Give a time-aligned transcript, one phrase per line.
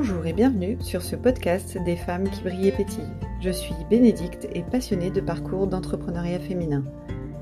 [0.00, 3.16] Bonjour et bienvenue sur ce podcast des femmes qui brillent et pétillent.
[3.40, 6.84] Je suis Bénédicte et passionnée de parcours d'entrepreneuriat féminin.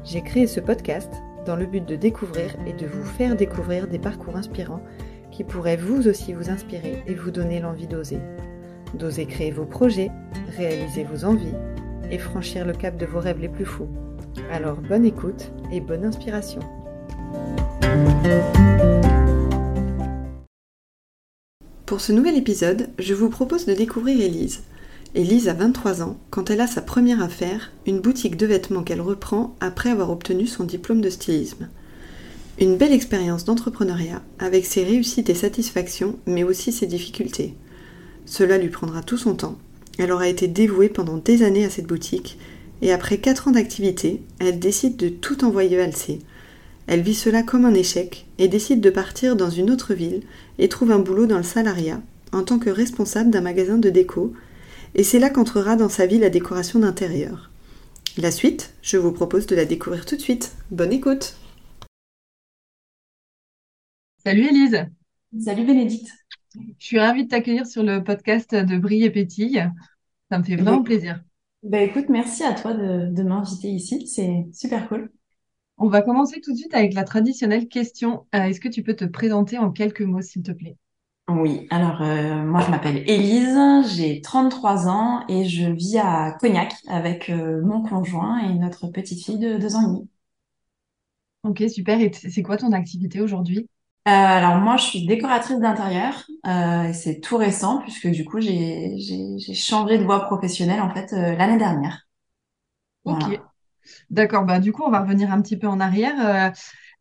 [0.05, 1.13] J'ai créé ce podcast
[1.45, 4.81] dans le but de découvrir et de vous faire découvrir des parcours inspirants
[5.31, 8.21] qui pourraient vous aussi vous inspirer et vous donner l'envie d'oser.
[8.95, 10.11] D'oser créer vos projets,
[10.57, 11.55] réaliser vos envies
[12.11, 13.91] et franchir le cap de vos rêves les plus fous.
[14.51, 16.61] Alors bonne écoute et bonne inspiration.
[21.87, 24.63] Pour ce nouvel épisode, je vous propose de découvrir Élise.
[25.15, 29.01] Élise a 23 ans quand elle a sa première affaire, une boutique de vêtements qu'elle
[29.01, 31.69] reprend après avoir obtenu son diplôme de stylisme.
[32.59, 37.55] Une belle expérience d'entrepreneuriat avec ses réussites et satisfactions, mais aussi ses difficultés.
[38.25, 39.57] Cela lui prendra tout son temps.
[39.97, 42.37] Elle aura été dévouée pendant des années à cette boutique
[42.83, 46.19] et après 4 ans d'activité, elle décide de tout envoyer valser
[46.87, 50.23] elle vit cela comme un échec et décide de partir dans une autre ville
[50.59, 52.01] et trouve un boulot dans le salariat
[52.33, 54.35] en tant que responsable d'un magasin de déco,
[54.95, 57.51] et c'est là qu'entrera dans sa vie la décoration d'intérieur.
[58.19, 60.53] La suite, je vous propose de la découvrir tout de suite.
[60.71, 61.37] Bonne écoute
[64.25, 64.87] Salut Elise
[65.39, 66.09] Salut Bénédicte
[66.55, 69.71] Je suis ravie de t'accueillir sur le podcast de Brille et Pétille.
[70.31, 71.23] Ça me fait vraiment plaisir.
[71.63, 75.11] Bah écoute, merci à toi de, de m'inviter ici, c'est super cool.
[75.79, 78.27] On va commencer tout de suite avec la traditionnelle question.
[78.35, 80.77] Euh, est-ce que tu peux te présenter en quelques mots, s'il te plaît?
[81.29, 83.57] Oui, alors euh, moi je m'appelle Élise,
[83.97, 89.25] j'ai 33 ans et je vis à Cognac avec euh, mon conjoint et notre petite
[89.25, 90.09] fille de deux ans et demi.
[91.45, 91.99] Ok, super.
[92.01, 93.69] Et c'est quoi ton activité aujourd'hui?
[94.05, 99.55] alors moi je suis décoratrice d'intérieur et c'est tout récent puisque du coup j'ai j'ai
[99.55, 102.07] changé de voie professionnelle en fait l'année dernière.
[103.05, 103.25] Ok.
[104.11, 106.15] D'accord, bah, du coup, on va revenir un petit peu en arrière.
[106.25, 106.51] Euh,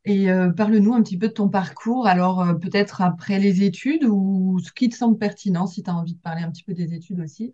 [0.06, 4.04] et euh, parle-nous un petit peu de ton parcours, alors euh, peut-être après les études
[4.04, 6.74] ou ce qui te semble pertinent, si tu as envie de parler un petit peu
[6.74, 7.54] des études aussi.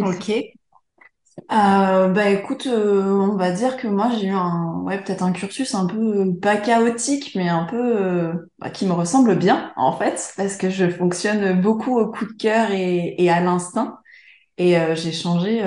[0.00, 0.32] Ok.
[1.50, 5.86] bah écoute, on va dire que moi j'ai eu un, ouais, peut-être un cursus un
[5.86, 10.70] peu pas chaotique, mais un peu bah, qui me ressemble bien en fait, parce que
[10.70, 13.98] je fonctionne beaucoup au coup de cœur et, et à l'instinct.
[14.56, 15.60] Et j'ai changé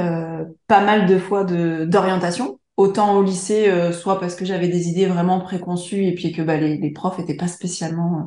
[0.67, 4.87] pas mal de fois de d'orientation autant au lycée, euh, soit parce que j'avais des
[4.89, 8.23] idées vraiment préconçues et puis que bah, les, les profs étaient pas spécialement euh,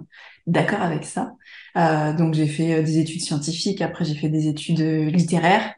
[0.46, 1.34] d'accord avec ça.
[1.76, 5.74] Euh, donc j'ai fait des études scientifiques, après j'ai fait des études littéraires.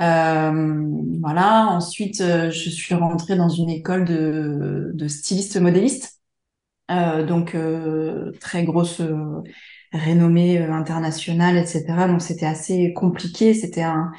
[0.00, 1.68] voilà.
[1.70, 6.20] Ensuite, je suis rentrée dans une école de, de styliste modéliste.
[6.88, 7.56] donc
[8.40, 9.00] très grosse
[9.92, 12.08] renommée internationale, etc.
[12.08, 13.54] Donc c'était assez compliqué.
[13.54, 14.12] C'était un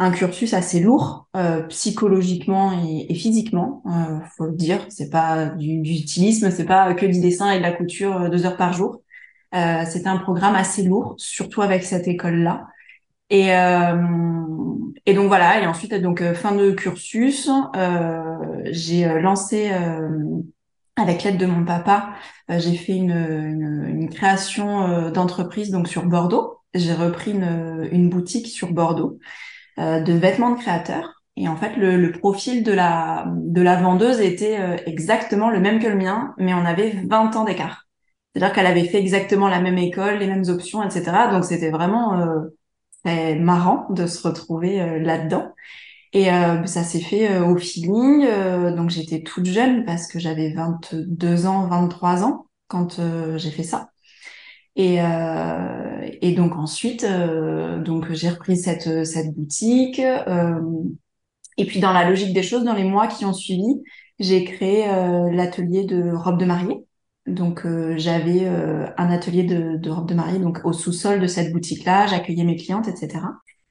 [0.00, 4.86] un cursus assez lourd euh, psychologiquement et, physiquement, euh, faut le dire.
[4.88, 8.28] C'est pas du, du stylisme, c'est pas que du dessin et de la couture euh,
[8.30, 9.02] deux heures par jour.
[9.54, 12.66] Euh, c'était un programme assez lourd, surtout avec cette école-là.
[13.28, 13.94] Et, euh,
[15.04, 15.60] et donc voilà.
[15.60, 17.50] Et ensuite, donc fin de cursus,
[18.70, 19.70] j'ai lancé
[20.96, 22.10] avec l'aide de mon papa,
[22.48, 26.58] j'ai fait une, une, une création d'entreprise donc sur Bordeaux.
[26.74, 29.18] J'ai repris une, une boutique sur Bordeaux.
[29.80, 31.22] Euh, de vêtements de créateurs.
[31.36, 35.78] Et en fait, le, profil de la, de la vendeuse était euh, exactement le même
[35.80, 37.86] que le mien, mais on avait 20 ans d'écart.
[38.34, 41.28] C'est-à-dire qu'elle avait fait exactement la même école, les mêmes options, etc.
[41.32, 42.20] Donc c'était vraiment
[43.06, 45.52] euh, marrant de se retrouver euh, là-dedans.
[46.12, 46.26] Et
[46.64, 48.26] ça s'est fait au feeling.
[48.74, 53.00] donc j'étais toute jeune parce que j'avais 22 ans, 23 ans quand
[53.36, 53.89] j'ai fait ça.
[54.80, 59.98] Et, euh, et donc ensuite, euh, donc j'ai repris cette cette boutique.
[60.00, 60.58] Euh,
[61.58, 63.82] et puis dans la logique des choses, dans les mois qui ont suivi,
[64.18, 64.86] j'ai créé
[65.32, 66.78] l'atelier de robes de mariée.
[67.26, 72.06] Donc j'avais un atelier de, de robes de mariée donc au sous-sol de cette boutique-là.
[72.06, 73.18] J'accueillais mes clientes, etc.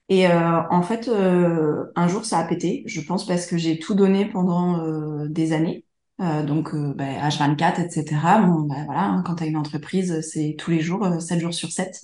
[0.10, 2.84] Et en fait, un jour ça a pété.
[2.86, 5.86] Je pense parce que j'ai tout donné pendant des années.
[6.22, 8.42] Euh, donc euh, bah, H24, etc.
[8.42, 11.42] Bon, bah, voilà, hein, quand tu as une entreprise, c'est tous les jours, 7 euh,
[11.42, 12.02] jours sur 7.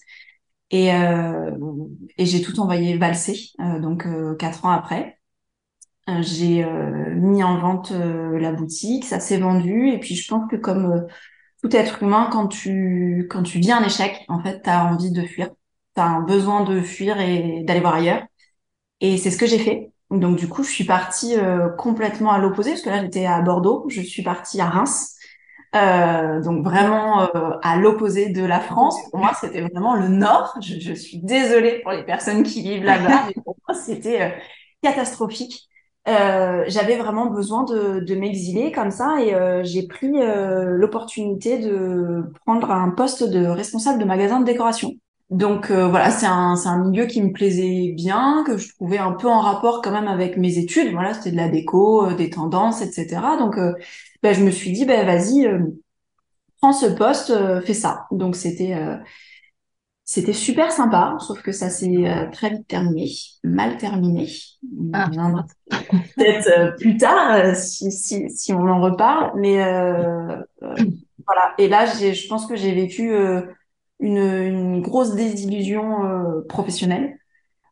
[0.72, 1.52] Et, euh,
[2.18, 3.38] et j'ai tout envoyé valser,
[3.82, 4.08] donc
[4.40, 5.20] quatre ans après.
[6.22, 6.66] j'ai
[7.16, 11.08] mis en vente la boutique, ça s'est vendu, et puis je pense que comme
[11.64, 15.12] tout être humain, quand tu quand tu vis un échec, en fait, tu as envie
[15.12, 15.50] de fuir,
[15.96, 18.24] tu as un besoin de fuir et d'aller voir ailleurs.
[19.02, 19.92] Et c'est ce que j'ai fait.
[20.20, 23.42] Donc du coup, je suis partie euh, complètement à l'opposé, parce que là, j'étais à
[23.42, 25.12] Bordeaux, je suis partie à Reims.
[25.76, 28.98] Euh, donc vraiment euh, à l'opposé de la France.
[29.12, 30.58] Pour moi, c'était vraiment le nord.
[30.62, 34.36] Je, suis désolée pour les personnes qui vivent là-bas, mais pour moi, c'était
[34.82, 35.68] catastrophique.
[36.06, 39.36] J'avais vraiment besoin de m'exiler comme ça et
[39.66, 44.94] j'ai pris l'opportunité de prendre un poste de responsable de magasin de décoration.
[45.32, 49.12] Donc voilà, c'est un, c'est un milieu qui me plaisait bien, que je trouvais un
[49.12, 50.92] peu en rapport quand même avec mes études.
[50.92, 53.22] Voilà, c'était de la déco, des tendances, etc.
[53.40, 53.58] Donc
[54.22, 55.50] ben, je me suis dit, ben vas-y,
[56.62, 57.34] prends ce poste,
[57.66, 58.06] fais ça.
[58.12, 58.76] Donc c'était
[60.08, 63.10] c'était super sympa, sauf que ça s'est euh, très vite terminé,
[63.44, 64.30] mal terminé.
[64.94, 65.10] Ah.
[66.16, 69.32] Peut-être euh, plus tard, euh, si, si, si, on en reparle.
[69.36, 69.56] Mais
[70.62, 71.56] voilà.
[71.58, 73.12] Et là, je pense que j'ai vécu
[74.00, 77.18] une, une, grosse désillusion professionnelle.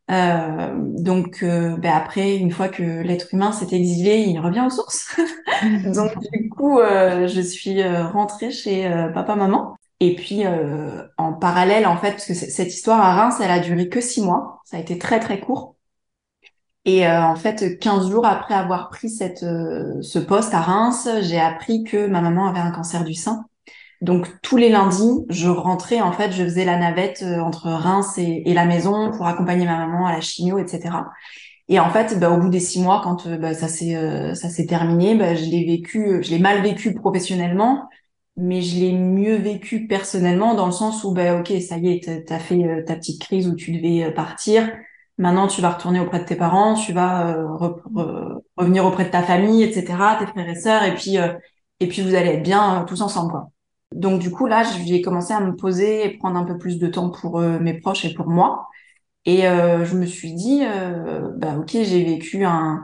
[0.10, 5.16] donc, ben après, une fois que l'être humain s'est exilé, il revient aux sources.
[5.94, 9.76] donc, du coup, je suis rentrée chez papa-maman.
[10.04, 13.60] Et puis euh, en parallèle, en fait, parce que cette histoire à Reims, elle a
[13.60, 15.78] duré que six mois, ça a été très très court.
[16.84, 21.08] Et euh, en fait, 15 jours après avoir pris cette, euh, ce poste à Reims,
[21.22, 23.46] j'ai appris que ma maman avait un cancer du sein.
[24.04, 28.54] Donc tous les lundis, je rentrais, en fait, je faisais la navette entre Reims et,
[28.54, 30.90] la maison pour accompagner ma maman à la chimio, etc.
[31.70, 34.66] Et en fait, bah, au bout des six mois, quand bah, ça s'est ça s'est
[34.66, 37.88] terminé, bah, je l'ai vécu, je l'ai mal vécu professionnellement,
[38.36, 42.26] mais je l'ai mieux vécu personnellement dans le sens où, bah, ok, ça y est,
[42.26, 44.72] t'as fait euh, ta petite crise où tu devais euh, partir.
[45.18, 47.46] Maintenant, tu vas retourner auprès de tes parents, tu vas euh,
[48.58, 49.86] revenir auprès de ta famille, etc.,
[50.20, 51.18] tes frères et sœurs, et puis
[51.80, 53.50] et puis vous allez être bien tous ensemble, quoi.
[53.96, 56.88] Donc du coup là, j'ai commencé à me poser et prendre un peu plus de
[56.88, 58.70] temps pour mes proches et pour moi.
[59.26, 60.62] Et je me suis dit,
[61.38, 62.84] bah ok, j'ai vécu un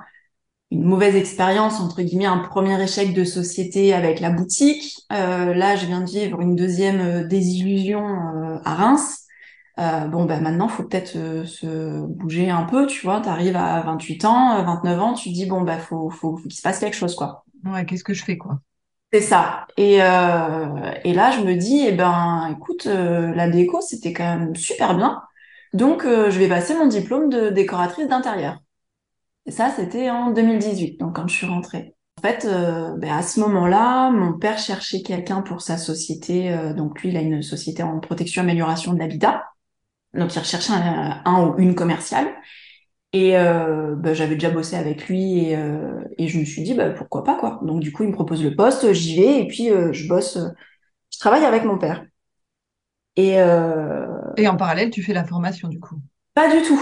[0.71, 5.00] une mauvaise expérience, entre guillemets, un premier échec de société avec la boutique.
[5.11, 9.25] Euh, là, je viens de vivre une deuxième euh, désillusion euh, à Reims.
[9.79, 13.21] Euh, bon, ben maintenant, faut peut-être euh, se bouger un peu, tu vois.
[13.21, 16.44] Tu arrives à 28 ans, 29 ans, tu te dis, bon, ben faut, faut, faut
[16.44, 17.45] qu'il se passe quelque chose, quoi.
[17.63, 18.59] Ouais, qu'est-ce que je fais, quoi?
[19.11, 19.65] C'est ça.
[19.77, 24.95] Et, et là, je me dis, eh ben, écoute, la déco, c'était quand même super
[24.95, 25.21] bien.
[25.73, 28.59] Donc, je vais passer mon diplôme de décoratrice d'intérieur.
[29.45, 31.95] Et ça, c'était en 2018, donc quand je suis rentrée.
[32.19, 36.51] En fait, euh, ben à ce moment-là, mon père cherchait quelqu'un pour sa société.
[36.51, 39.45] Euh, donc lui, il a une société en protection amélioration de l'habitat.
[40.13, 42.27] Donc il recherchait un, ou une commerciale.
[43.11, 45.57] Et euh, ben, j'avais déjà bossé avec lui et,
[46.17, 47.59] et je me suis dit bah, pourquoi pas quoi.
[47.63, 50.38] Donc du coup il me propose le poste, j'y vais et puis je bosse,
[51.11, 52.06] je travaille avec mon père.
[53.15, 53.38] Et,
[54.38, 56.00] et en parallèle tu fais la formation du coup?
[56.33, 56.81] Pas du tout.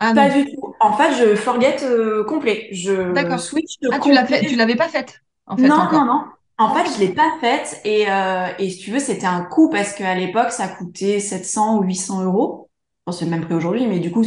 [0.00, 0.74] Ah, pas du tout.
[0.80, 2.68] En fait, je forget euh, complet.
[2.72, 3.38] Je D'accord.
[3.38, 3.76] switch.
[3.90, 5.68] Ah, tu l'as fait, tu l'avais pas faite en fait.
[5.68, 6.24] Non, non, non.
[6.58, 9.68] En fait, je l'ai pas faite et euh, et si tu veux, c'était un coût
[9.70, 12.68] parce qu'à l'époque, ça coûtait 700 ou 800 euros.
[13.06, 14.22] Bon, c'est le même prix aujourd'hui, mais du coup,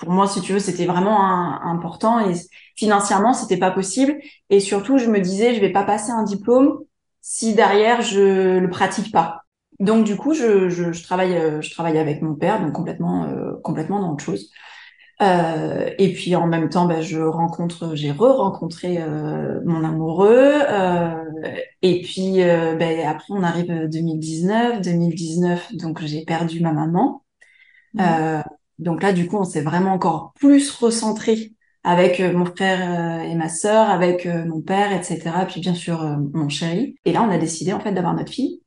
[0.00, 2.34] pour moi, si tu veux, c'était vraiment important et
[2.76, 4.18] financièrement, c'était pas possible.
[4.48, 6.78] Et surtout, je me disais, je vais pas passer un diplôme
[7.20, 9.42] si derrière je le pratique pas.
[9.78, 13.24] Donc du coup, je, je, je travaille, euh, je travaille avec mon père, donc complètement,
[13.26, 14.50] euh, complètement dans autre chose.
[15.22, 20.52] Euh, et puis en même temps, bah, je rencontre, j'ai re-rencontré euh, mon amoureux.
[20.70, 21.14] Euh,
[21.82, 27.22] et puis euh, bah, après, on arrive 2019, 2019, donc j'ai perdu ma maman.
[27.94, 28.00] Mmh.
[28.80, 33.34] Euh, donc là, du coup, on s'est vraiment encore plus recentré avec mon frère et
[33.34, 35.30] ma sœur, avec mon père, etc.
[35.48, 36.02] Puis bien sûr
[36.34, 36.94] mon chéri.
[37.06, 38.60] Et là, on a décidé en fait d'avoir notre fille.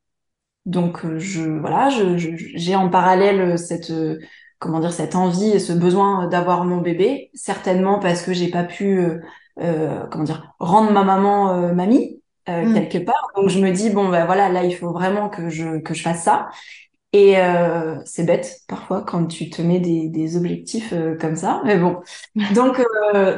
[0.65, 2.17] Donc je voilà, je,
[2.55, 3.91] j'ai en parallèle cette
[4.63, 8.63] comment dire cette envie et ce besoin d'avoir mon bébé certainement parce que j'ai pas
[8.63, 9.19] pu euh,
[9.59, 12.73] euh comment dire rendre ma maman euh, mamie euh, mm.
[12.73, 15.79] quelque part donc je me dis bon ben voilà là il faut vraiment que je
[15.79, 16.49] que je fasse ça
[17.13, 17.35] et
[18.05, 21.97] c'est bête parfois quand tu te mets des, des objectifs comme ça mais bon.
[22.55, 22.81] Donc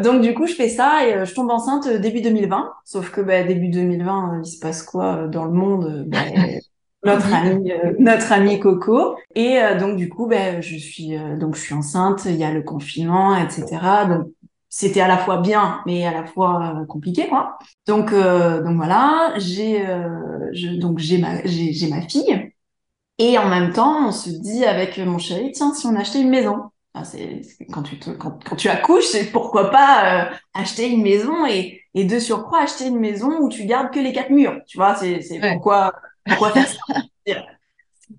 [0.02, 3.44] donc du coup je fais ça et je tombe enceinte début 2020 sauf que bah,
[3.44, 6.60] début 2020 il se passe quoi dans le monde ben,
[7.06, 9.16] notre ami euh, notre ami Coco.
[9.36, 12.44] Et euh, donc du coup ben je suis euh, donc je suis enceinte il y
[12.44, 13.78] a le confinement etc
[14.10, 14.28] donc
[14.70, 17.58] c'était à la fois bien mais à la fois compliqué quoi.
[17.88, 19.86] Donc donc voilà j'ai
[20.52, 22.45] je, donc j'ai ma j'ai ma fille
[23.18, 26.30] et en même temps on se dit avec mon chéri tiens si on achetait une
[26.30, 26.72] maison.
[27.04, 27.42] C'est
[27.74, 32.06] quand tu te, quand, quand tu accouches c'est pourquoi pas acheter une maison et et
[32.06, 34.60] de surcroît acheter une maison où tu gardes que les quatre murs.
[34.68, 35.94] Tu vois c'est c'est pourquoi
[36.28, 36.78] pourquoi faire ça?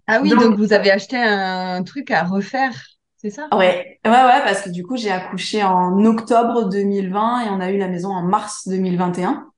[0.06, 2.72] Ah oui, donc, vous avez acheté un truc à refaire,
[3.16, 3.52] c'est ça?
[3.52, 7.70] Ouais, ouais, ouais, parce que du coup, j'ai accouché en octobre 2020 et on a
[7.70, 9.50] eu la maison en mars 2021.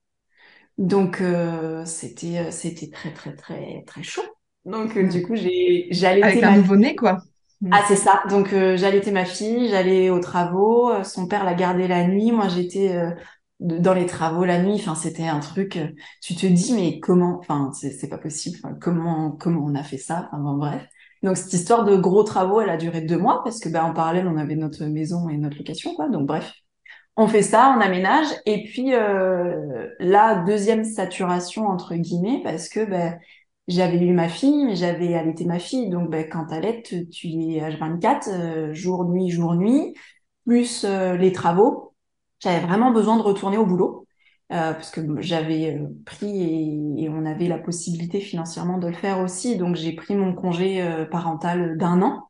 [0.79, 4.23] Donc, euh, c'était, euh, c'était très, très, très, très chaud.
[4.71, 6.23] Donc, euh, du coup, j'ai, j'allais.
[6.23, 7.19] Avec un nouveau-né, quoi.
[7.73, 8.23] Ah, c'est ça.
[8.31, 10.93] Donc, j'allaitais ma fille, j'allais aux travaux.
[11.03, 12.31] Son père l'a gardée la nuit.
[12.31, 12.95] Moi, j'étais
[13.61, 14.75] dans les travaux la nuit.
[14.75, 15.77] Enfin, c'était un truc.
[15.77, 15.89] Euh,
[16.23, 18.59] tu te dis mais comment Enfin, c'est pas possible.
[18.81, 20.29] comment comment on a fait ça?
[20.33, 20.87] Enfin bon, bref.
[21.23, 23.93] Donc cette histoire de gros travaux, elle a duré deux mois parce que ben en
[23.93, 26.09] parallèle on avait notre maison et notre location quoi.
[26.09, 26.53] Donc bref,
[27.17, 32.85] on fait ça, on aménage et puis euh, la deuxième saturation entre guillemets parce que
[32.85, 33.19] ben
[33.69, 35.91] j'avais eu ma fille, mais j'avais allaité ma fille.
[35.91, 39.95] Donc, ben, quand t'allaites, tu es H24, euh, jour, nuit, jour, nuit,
[40.47, 41.95] plus euh, les travaux.
[42.41, 44.07] J'avais vraiment besoin de retourner au boulot.
[44.51, 49.21] Euh, parce que j'avais euh, pris et, on avait la possibilité financièrement de le faire
[49.21, 49.57] aussi.
[49.59, 52.29] Donc j'ai pris mon congé parental d'un an.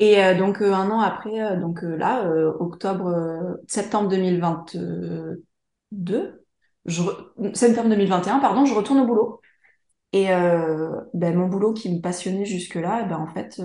[0.00, 2.24] Et donc un an après, donc là,
[2.60, 6.44] octobre, septembre 2022,
[6.86, 7.02] je
[7.54, 9.40] septembre 2021, pardon, je retourne au boulot.
[10.12, 13.60] Et ben, mon boulot qui me passionnait jusque-là, ben, en fait,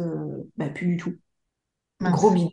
[0.58, 1.14] ben, plus du tout.
[2.02, 2.50] Gros bide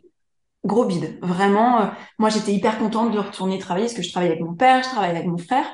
[0.63, 1.17] gros bide.
[1.21, 1.85] Vraiment, euh,
[2.19, 4.89] moi j'étais hyper contente de retourner travailler parce que je travaillais avec mon père, je
[4.89, 5.65] travaillais avec mon frère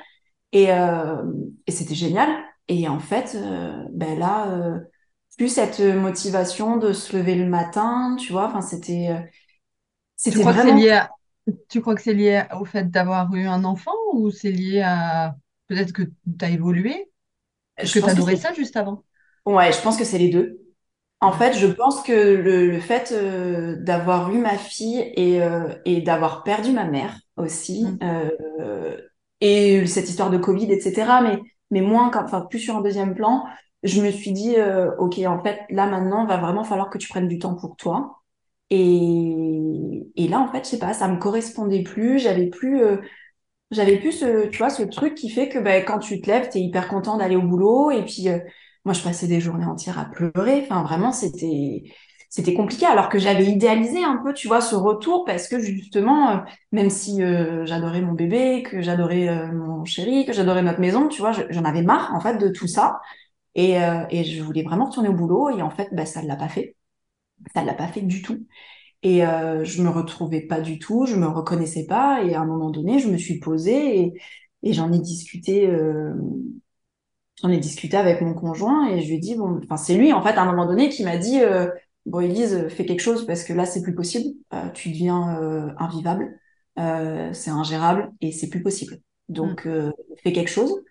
[0.51, 1.23] et, euh,
[1.65, 2.29] et c'était génial.
[2.67, 4.79] Et en fait, euh, ben là, euh,
[5.37, 9.09] plus cette motivation de se lever le matin, tu vois, enfin c'était,
[10.15, 10.75] c'était vraiment.
[10.75, 11.11] Lié à...
[11.69, 15.35] Tu crois que c'est lié au fait d'avoir eu un enfant ou c'est lié à
[15.67, 17.09] peut-être que tu as évolué?
[17.77, 19.03] Est-ce que tu adorais ça juste avant?
[19.45, 20.59] Ouais, je pense que c'est les deux.
[21.19, 25.73] En fait, je pense que le, le fait euh, d'avoir eu ma fille et, euh,
[25.85, 27.99] et d'avoir perdu ma mère aussi, mm.
[28.03, 28.97] euh,
[29.41, 31.39] et cette histoire de Covid, etc., mais,
[31.71, 33.45] mais moins, enfin, plus sur un deuxième plan,
[33.83, 34.55] je me suis dit,
[34.99, 38.21] OK, en fait, là, maintenant, va vraiment falloir que tu prennes du temps pour toi.
[38.69, 42.81] Et, et là, en fait, je sais pas, ça me correspondait plus, j'avais plus...
[43.71, 46.49] j'avais plus ce, tu vois, ce truc qui fait que ben, quand tu te lèves,
[46.49, 48.27] tu es hyper content d'aller au boulot et puis
[48.85, 50.61] moi, je passais des journées entières à pleurer.
[50.63, 51.83] Enfin, vraiment, c'était
[52.29, 52.85] c'était compliqué.
[52.85, 56.37] Alors que j'avais idéalisé un peu, tu vois, ce retour parce que justement, euh,
[56.71, 61.07] même si euh, j'adorais mon bébé, que j'adorais euh, mon chéri, que j'adorais notre maison,
[61.09, 62.99] tu vois, j'en avais marre en fait de tout ça.
[63.55, 63.73] Et,
[64.11, 66.47] et je voulais vraiment retourner au boulot et en fait, bah, ça ne l'a pas
[66.49, 66.75] fait,
[67.53, 68.47] ça ne l'a pas fait du tout
[69.03, 72.71] et je me retrouvais pas du tout, je me reconnaissais pas et à un moment
[72.71, 74.13] donné, je me suis posée et,
[74.63, 75.69] et j'en ai discuté
[77.41, 80.11] J'en ai discuté avec mon conjoint et je lui ai dit, bon, enfin, c'est lui,
[80.11, 81.69] en fait, à un moment donné, qui m'a dit, euh,
[82.07, 84.35] bon, Elise, fais quelque chose parce que là, c'est plus possible.
[84.53, 86.39] Euh, tu deviens euh, invivable,
[86.79, 88.97] euh, c'est ingérable et c'est plus possible.
[89.29, 89.69] Donc, mm.
[89.69, 89.91] euh,
[90.23, 90.83] fais quelque chose.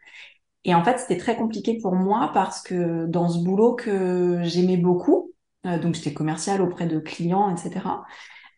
[0.64, 4.76] Et en fait, c'était très compliqué pour moi parce que dans ce boulot que j'aimais
[4.76, 5.32] beaucoup,
[5.82, 8.04] donc j'étais commerciale auprès de clients, etc.,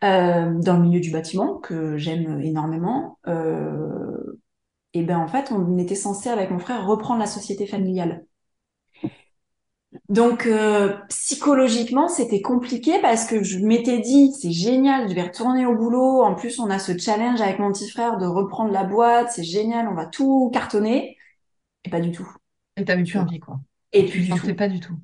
[0.00, 3.18] dans le milieu du bâtiment, que j'aime énormément,
[4.94, 8.24] et ben en fait, on était censé avec mon frère reprendre la société familiale.
[10.08, 15.66] Donc euh, psychologiquement, c'était compliqué parce que je m'étais dit c'est génial, je vais retourner
[15.66, 16.22] au boulot.
[16.22, 19.44] En plus, on a ce challenge avec mon petit frère de reprendre la boîte, c'est
[19.44, 21.16] génial, on va tout cartonner.
[21.84, 22.28] Et pas du tout.
[22.76, 23.60] Et t'avais plus envie quoi.
[23.92, 24.54] Et puis du tout.
[24.54, 24.98] Pas du tout.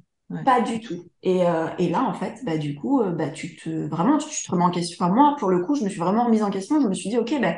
[0.44, 1.04] Pas du tout.
[1.22, 4.28] Et, euh, et là, en fait, bah du coup, euh, bah tu te vraiment tu,
[4.28, 5.04] te remets en question.
[5.04, 6.80] Enfin moi, pour le coup, je me suis vraiment remise en question.
[6.80, 7.56] Je me suis dit ok, ben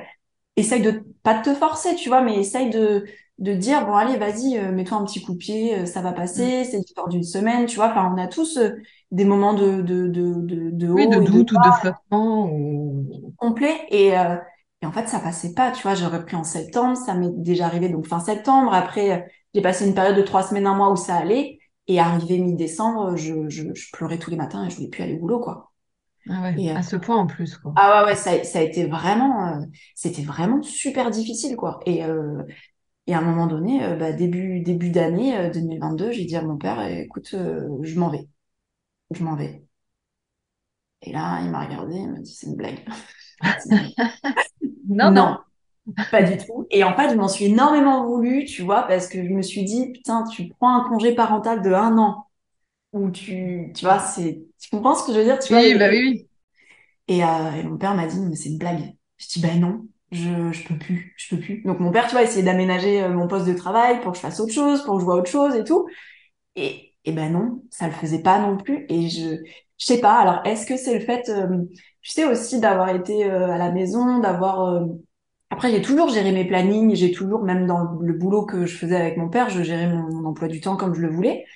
[0.57, 3.05] essaye de pas de te forcer, tu vois, mais essaye de
[3.39, 6.63] de dire bon allez vas-y euh, mets-toi un petit coup de pied ça va passer
[6.63, 6.65] mm.
[6.65, 8.59] c'est l'histoire d'une semaine tu vois enfin on a tous
[9.11, 13.35] des moments de de de de, de oui, de doute ou de flottement ou...
[13.37, 17.13] complet et et en fait ça passait pas tu vois j'ai repris en septembre ça
[17.13, 20.75] m'est déjà arrivé donc fin septembre après j'ai passé une période de trois semaines un
[20.75, 21.59] mois où ça allait
[21.89, 25.15] et arrivé mi-décembre je, je, je pleurais tous les matins et je voulais plus aller
[25.15, 25.73] au boulot quoi
[26.29, 27.75] ah ouais, à ce point en plus, quoi.
[27.77, 31.81] Ah ouais, ouais, ça, ça a été vraiment, euh, c'était vraiment super difficile, quoi.
[31.87, 32.43] Et, euh,
[33.07, 36.57] et à un moment donné, euh, bah, début, début d'année 2022, j'ai dit à mon
[36.59, 38.29] père, écoute, je m'en vais.
[39.13, 39.65] Je m'en vais.
[41.03, 42.85] Et là, il m'a regardé, il m'a dit, c'est une blague.
[44.89, 45.39] non, non,
[46.11, 46.67] pas du tout.
[46.71, 49.65] Et en fait, je m'en suis énormément voulu, tu vois, parce que je me suis
[49.65, 52.27] dit, putain, tu prends un congé parental de un an
[52.93, 55.79] où tu, tu vois, c'est, tu comprends ce que je veux dire, tu oui, vois,
[55.79, 56.29] bah oui, oui.
[57.09, 58.95] Et, euh, et, mon père m'a dit, mais c'est une blague.
[59.19, 61.63] Je dis, ben non, je, je peux plus, je peux plus.
[61.65, 64.23] Donc mon père, tu vois, essayait d'aménager euh, mon poste de travail pour que je
[64.23, 65.87] fasse autre chose, pour que je vois autre chose et tout.
[66.57, 68.87] Et, et ben non, ça le faisait pas non plus.
[68.89, 69.37] Et je,
[69.79, 70.19] je sais pas.
[70.21, 71.65] Alors, est-ce que c'est le fait, euh,
[72.03, 74.85] je sais aussi d'avoir été euh, à la maison, d'avoir,
[75.57, 78.95] après, j'ai toujours géré mes plannings, j'ai toujours, même dans le boulot que je faisais
[78.95, 81.47] avec mon père, je gérais mon, mon emploi du temps comme je le voulais.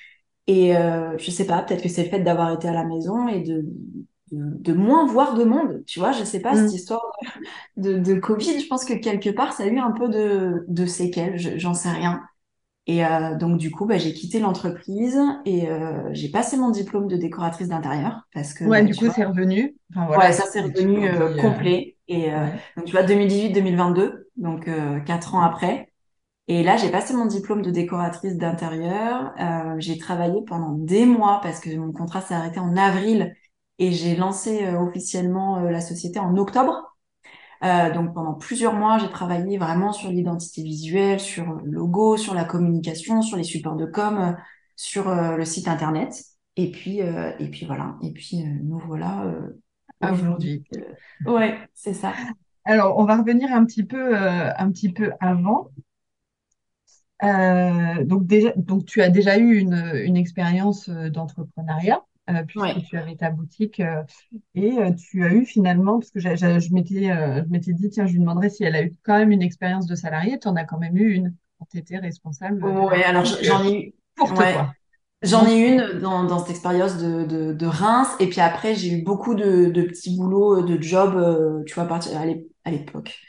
[0.46, 3.28] Et euh, je sais pas, peut-être que c'est le fait d'avoir été à la maison
[3.28, 3.62] et de,
[4.32, 5.84] de, moins voir de monde.
[5.86, 6.76] Tu vois, je sais pas, cette mm.
[6.76, 7.02] histoire
[7.76, 10.86] de, de, Covid, je pense que quelque part, ça a eu un peu de, de
[10.86, 12.22] séquelles, j'en sais rien.
[12.86, 17.06] Et euh, donc, du coup, bah, j'ai quitté l'entreprise et euh, j'ai passé mon diplôme
[17.06, 18.26] de décoratrice d'intérieur.
[18.34, 19.76] parce que Ouais, bah, du coup, c'est revenu.
[19.94, 21.96] Enfin, voilà, ouais, ça c'est revenu euh, complet.
[22.10, 24.68] Et euh, donc, tu vois, 2018-2022, donc
[25.06, 25.90] quatre ans après.
[26.50, 29.32] Et là, j'ai passé mon diplôme de décoratrice d'intérieur.
[29.40, 33.36] Euh, j'ai travaillé pendant des mois parce que mon contrat s'est arrêté en avril
[33.78, 36.96] et j'ai lancé euh, officiellement euh, la société en octobre.
[37.62, 42.44] donc pendant plusieurs mois, j'ai travaillé vraiment sur l'identité visuelle, sur le logo, sur la
[42.44, 44.36] communication, sur les supports de com,
[44.74, 46.24] sur le site internet.
[46.56, 47.96] Et puis, et puis voilà.
[48.02, 49.24] Et puis nous voilà
[50.00, 50.64] aujourd'hui.
[51.26, 52.14] ouais, c'est ça.
[52.64, 55.70] Alors, on va revenir un petit peu, un petit peu avant.
[57.22, 62.82] Euh, donc, déjà, donc, tu as déjà eu une, une expérience euh, d'entrepreneuriat, euh, puisque
[62.88, 63.82] tu avais ta boutique
[64.54, 68.20] et tu as eu finalement, parce que je m'étais je m'étais dit, tiens, je lui
[68.20, 70.38] demanderais si elle a eu quand même une expérience de salarié.
[70.38, 72.64] Tu en as quand même eu une quand tu étais responsable.
[72.64, 73.94] Oui, alors j'en ai eu.
[74.14, 74.74] Pour toi.
[75.22, 78.08] J'en ai une dans, dans cette expérience de, de, de, Reims.
[78.20, 81.86] Et puis après, j'ai eu beaucoup de, de petits boulots, de jobs, tu vois,
[82.64, 83.20] à l'époque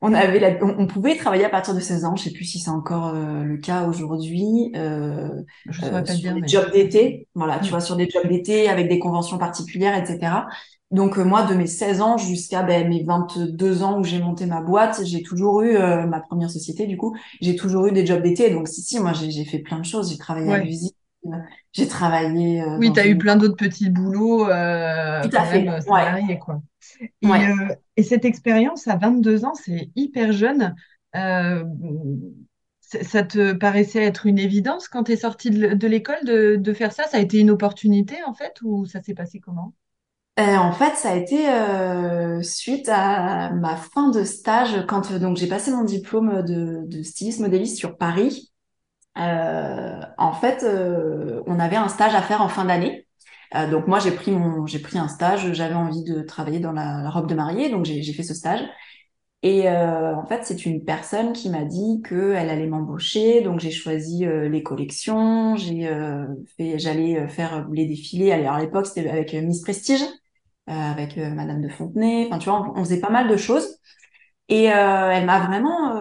[0.00, 2.16] on avait on, pouvait travailler à partir de 16 ans.
[2.16, 4.72] Je sais plus si c'est encore euh, le cas aujourd'hui.
[4.76, 5.28] Euh,
[5.68, 9.00] je euh, sur des jobs d'été, voilà, tu vois, sur des jobs d'été avec des
[9.00, 10.32] conventions particulières, etc.
[10.92, 14.46] Donc euh, moi, de mes 16 ans jusqu'à ben, mes 22 ans où j'ai monté
[14.46, 16.86] ma boîte, j'ai toujours eu ma première société.
[16.86, 18.50] Du coup, j'ai toujours eu des jobs d'été.
[18.50, 20.10] Donc si si, moi j'ai fait plein de choses.
[20.10, 20.90] J'ai travaillé à l'usine.
[21.72, 22.62] J'ai travaillé.
[22.78, 24.44] oui, tu as eu plein d'autres petits boulots.
[24.44, 25.80] Tout à fait.
[25.80, 26.60] Salariés, quoi.
[27.24, 30.74] Euh, et, cette expérience à 22 ans, c'est hyper jeune.
[31.16, 31.64] Euh,
[32.80, 37.04] ça te paraissait être une évidence quand tu es sortie de, l'école de, faire ça?
[37.04, 39.74] Ça a été une opportunité en fait ou ça s'est passé comment?
[40.40, 45.48] Euh, en fait, ça a été suite à ma fin de stage quand donc j'ai
[45.48, 48.47] passé mon diplôme de, de styliste modéliste sur Paris.
[49.18, 50.64] En fait,
[51.46, 53.08] on avait un stage à faire en fin d'année
[53.54, 56.72] euh, donc moi j'ai pris mon j'ai pris un stage, j'avais envie de travailler dans
[56.72, 58.60] la, robe de mariée, donc j'ai fait ce stage.
[59.42, 63.70] Et euh, en fait, c'est une personne qui m'a dit qu'elle allait m'embaucher, donc j'ai
[63.70, 65.88] choisi euh, les collections, j'ai
[66.56, 68.32] fait, j'allais faire les défilés.
[68.32, 70.04] Alors à l'époque, c'était avec Miss Prestige,
[70.66, 72.26] avec Madame de Fontenay.
[72.28, 73.78] Enfin, tu vois, on, faisait pas mal de choses.
[74.48, 75.94] Et elle m'a vraiment,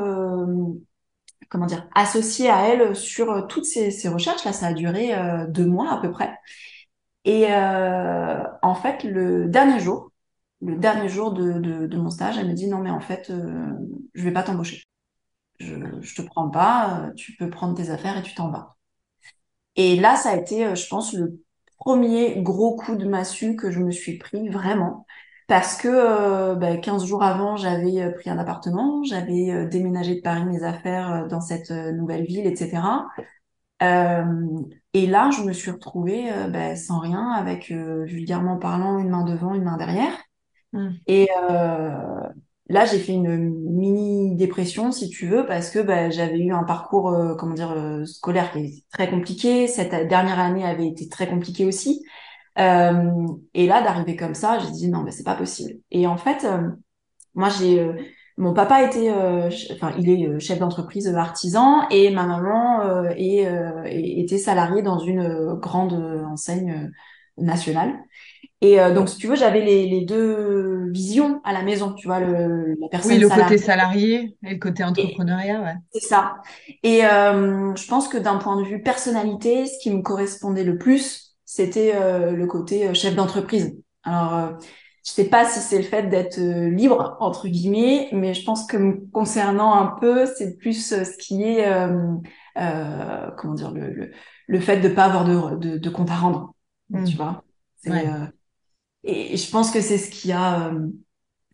[1.50, 4.46] comment dire, associée à elle sur toutes ces, recherches.
[4.46, 5.14] Là, ça a duré
[5.50, 6.34] deux mois à peu près.
[7.28, 10.12] Et euh, en fait, le dernier jour,
[10.62, 13.74] le dernier jour de, mon stage, elle me dit non mais en fait, euh,
[14.14, 14.84] je vais pas t'embaucher.
[15.60, 18.78] Je, je te prends pas, euh, tu peux prendre tes affaires et tu t'en vas.
[19.76, 21.44] Et là, ça a été, euh, je pense, le
[21.78, 25.06] premier gros coup de massue que je me suis pris vraiment.
[25.48, 30.46] Parce que euh, bah, 15 jours avant, j'avais pris un appartement, j'avais déménagé de Paris
[30.46, 32.82] mes affaires dans cette nouvelle ville, etc.
[33.84, 34.60] Euh,
[34.94, 39.10] et là, je me suis retrouvée euh, ben, sans rien, avec euh, vulgairement parlant une
[39.10, 40.14] main devant, une main derrière.
[40.74, 40.90] Mmh.
[41.08, 41.30] Et
[42.70, 46.64] là, j'ai fait une mini dépression, si tu veux, parce que ben, j'avais eu un
[46.64, 47.74] parcours, comment dire,
[48.06, 49.68] scolaire qui était très compliqué.
[49.68, 52.04] Cette dernière année avait été très compliquée aussi.
[52.58, 55.80] Et là, d'arriver comme ça, j'ai dit non, mais c'est pas possible.
[55.92, 56.48] Et en fait,
[57.36, 57.92] moi, j'ai
[58.38, 63.10] mon papa était, euh, enfin, il est euh, chef d'entreprise artisan et ma maman euh,
[63.18, 63.48] est,
[64.20, 65.94] était salariée dans une grande
[66.30, 66.92] enseigne
[67.38, 67.96] nationale.
[68.62, 72.20] Et donc, si tu veux, j'avais les, les, deux visions à la maison, tu vois,
[72.20, 75.76] le, la personne Oui, le côté salarié et le côté entrepreneuriat, ouais.
[75.94, 76.38] C'est ça.
[76.82, 81.27] Et je pense que d'un point de vue personnalité, ce qui me correspondait le plus,
[81.48, 81.94] c'était
[82.36, 83.76] le côté chef d'entreprise.
[84.04, 84.60] Alors,
[85.08, 88.68] je sais pas si c'est le fait d'être euh, libre entre guillemets, mais je pense
[88.68, 92.14] que me concernant un peu, c'est plus euh, ce qui est euh,
[92.58, 94.12] euh, comment dire le, le,
[94.48, 96.54] le, fait de pas avoir de, de, de compte à rendre,
[96.90, 97.06] mmh.
[97.06, 97.46] tu vois.
[97.86, 98.06] Ouais.
[98.06, 98.26] Euh,
[99.06, 100.74] et je pense que c'est ce qui a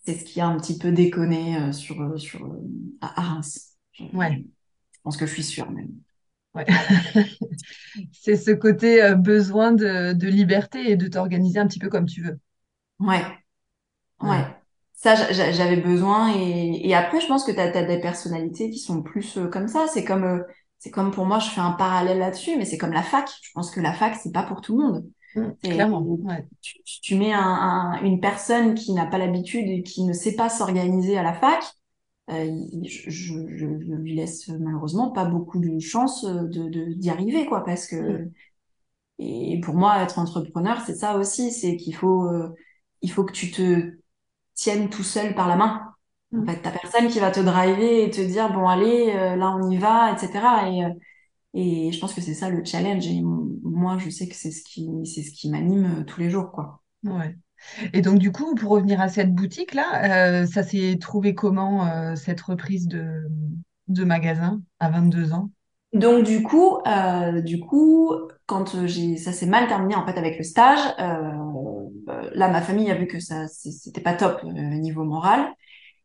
[0.04, 2.52] c'est ce qui a un petit peu déconné sur sur
[3.02, 3.78] à Reims.
[4.14, 4.44] Ouais.
[4.94, 5.92] Je pense que je suis sûre même.
[6.56, 6.66] Ouais.
[8.12, 12.22] c'est ce côté besoin de, de liberté et de t'organiser un petit peu comme tu
[12.22, 12.40] veux.
[13.00, 13.24] Ouais,
[14.24, 14.46] Ouais.
[14.94, 16.34] Ça, j'avais besoin.
[16.36, 19.68] Et, et après, je pense que tu as, des personnalités qui sont plus euh, comme
[19.68, 19.86] ça.
[19.88, 20.44] C'est comme, euh,
[20.80, 23.30] c'est comme pour moi, je fais un parallèle là-dessus, mais c'est comme la fac.
[23.42, 25.06] Je pense que la fac, c'est pas pour tout le monde.
[25.36, 26.06] Mmh, clairement.
[26.62, 30.48] Tu, tu, mets un, une personne qui n'a pas l'habitude et qui ne sait pas
[30.48, 31.64] s'organiser à la fac.
[32.30, 32.50] Euh,
[32.84, 37.88] je, je, je, lui laisse malheureusement pas beaucoup de chance de d'y arriver, quoi, parce
[37.88, 37.96] que.
[37.96, 38.32] Mmh.
[39.20, 42.54] Et pour moi, être entrepreneur, c'est ça aussi, c'est qu'il faut, euh,
[43.02, 43.94] il faut que tu te
[44.56, 45.94] tiennent tout seul par la main.
[46.34, 46.48] En mm.
[46.48, 49.70] fait, t'as personne qui va te driver et te dire bon allez, euh, là on
[49.70, 50.32] y va, etc.
[50.70, 50.90] Et, euh,
[51.54, 53.06] et je pense que c'est ça le challenge.
[53.08, 56.30] Et moi, je sais que c'est ce qui, c'est ce qui m'anime euh, tous les
[56.30, 56.82] jours, quoi.
[57.04, 57.36] Ouais.
[57.94, 62.42] Et donc du coup, pour revenir à cette boutique là, ça s'est trouvé comment cette
[62.42, 65.50] reprise de magasin à 22 ans?
[65.94, 68.12] Donc du coup, euh, du coup,
[68.48, 71.32] quand ça s'est mal terminé en fait avec le stage, euh,
[72.34, 75.54] là ma famille a vu que ça c'était pas top euh, niveau moral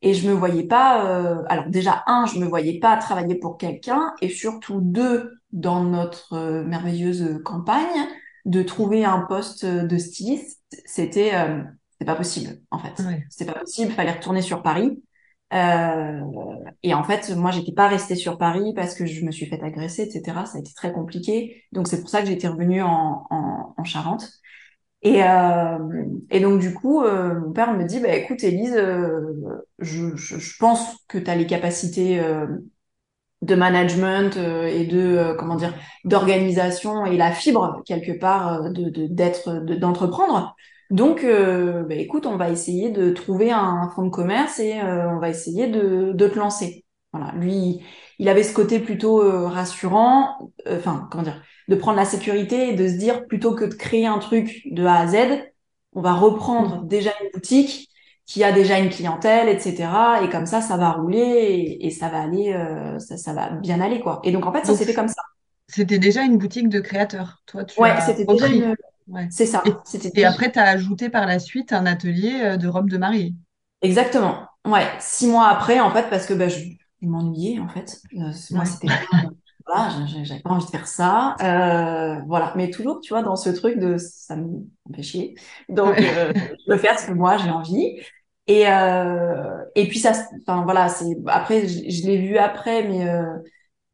[0.03, 1.07] et je me voyais pas.
[1.07, 5.83] Euh, alors déjà un, je me voyais pas travailler pour quelqu'un et surtout deux, dans
[5.83, 8.09] notre euh, merveilleuse campagne,
[8.45, 11.33] de trouver un poste de styliste, c'était
[11.99, 13.03] c'est pas possible en fait.
[13.03, 13.25] Ouais.
[13.31, 15.03] C'était pas possible, fallait retourner sur Paris.
[15.55, 16.21] Euh,
[16.83, 19.63] et en fait, moi, j'étais pas restée sur Paris parce que je me suis fait
[19.63, 20.45] agresser, etc.
[20.47, 21.65] Ça a été très compliqué.
[21.73, 24.29] Donc, c'est pour ça que j'étais revenue en, en, en Charente.
[25.03, 25.79] Et, euh,
[26.31, 30.39] et donc, du coup, euh, mon père me dit, bah, écoute, Élise, euh, je, je,
[30.39, 32.47] je, pense que tu as les capacités euh,
[33.43, 35.75] de management et de, comment dire,
[36.05, 40.57] d'organisation et la fibre, quelque part, de d'être, de, d'entreprendre.
[40.91, 45.11] Donc, euh, bah, écoute, on va essayer de trouver un fonds de commerce et euh,
[45.11, 46.87] on va essayer de, de te lancer.
[47.13, 47.83] Voilà, lui,
[48.19, 52.71] il avait ce côté plutôt euh, rassurant, euh, enfin, comment dire, de prendre la sécurité
[52.71, 55.17] et de se dire plutôt que de créer un truc de A à Z,
[55.93, 56.89] on va reprendre mmh.
[56.89, 57.88] déjà une boutique
[58.29, 59.89] qui a déjà une clientèle, etc.
[60.23, 63.49] Et comme ça, ça va rouler et, et ça va aller, euh, ça, ça, va
[63.51, 64.21] bien aller, quoi.
[64.23, 65.23] Et donc, en fait, ça s'est fait comme ça.
[65.67, 68.75] C'était déjà une boutique de créateurs, toi, tu Ouais, c'était déjà une,
[69.31, 69.63] c'est ça.
[70.15, 73.35] Et, après, tu as ajouté par la suite un atelier euh, de robe de mariée.
[73.81, 74.47] Exactement.
[74.67, 76.61] Ouais, six mois après, en fait, parce que bah, je,
[77.01, 78.03] m'ennuyais, en fait.
[78.15, 78.89] Euh, moi, c'était.
[79.67, 79.91] voilà,
[80.23, 81.35] j'avais pas envie de faire ça.
[81.41, 82.53] Euh, voilà.
[82.57, 85.35] Mais toujours, tu vois, dans ce truc de ça me fait chier.
[85.71, 86.33] Donc, je
[86.67, 87.99] le faire ce que moi, j'ai envie.
[88.49, 88.63] Et,
[89.75, 91.17] et puis, ça, enfin, voilà, c'est.
[91.27, 93.07] Après, je, l'ai vu après, mais,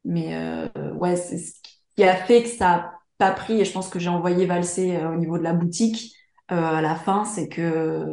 [0.05, 1.53] mais ouais, c'est ce
[1.95, 5.13] qui a fait que ça pas pris et je pense que j'ai envoyé valser euh,
[5.13, 6.15] au niveau de la boutique
[6.51, 8.05] euh, à la fin, c'est que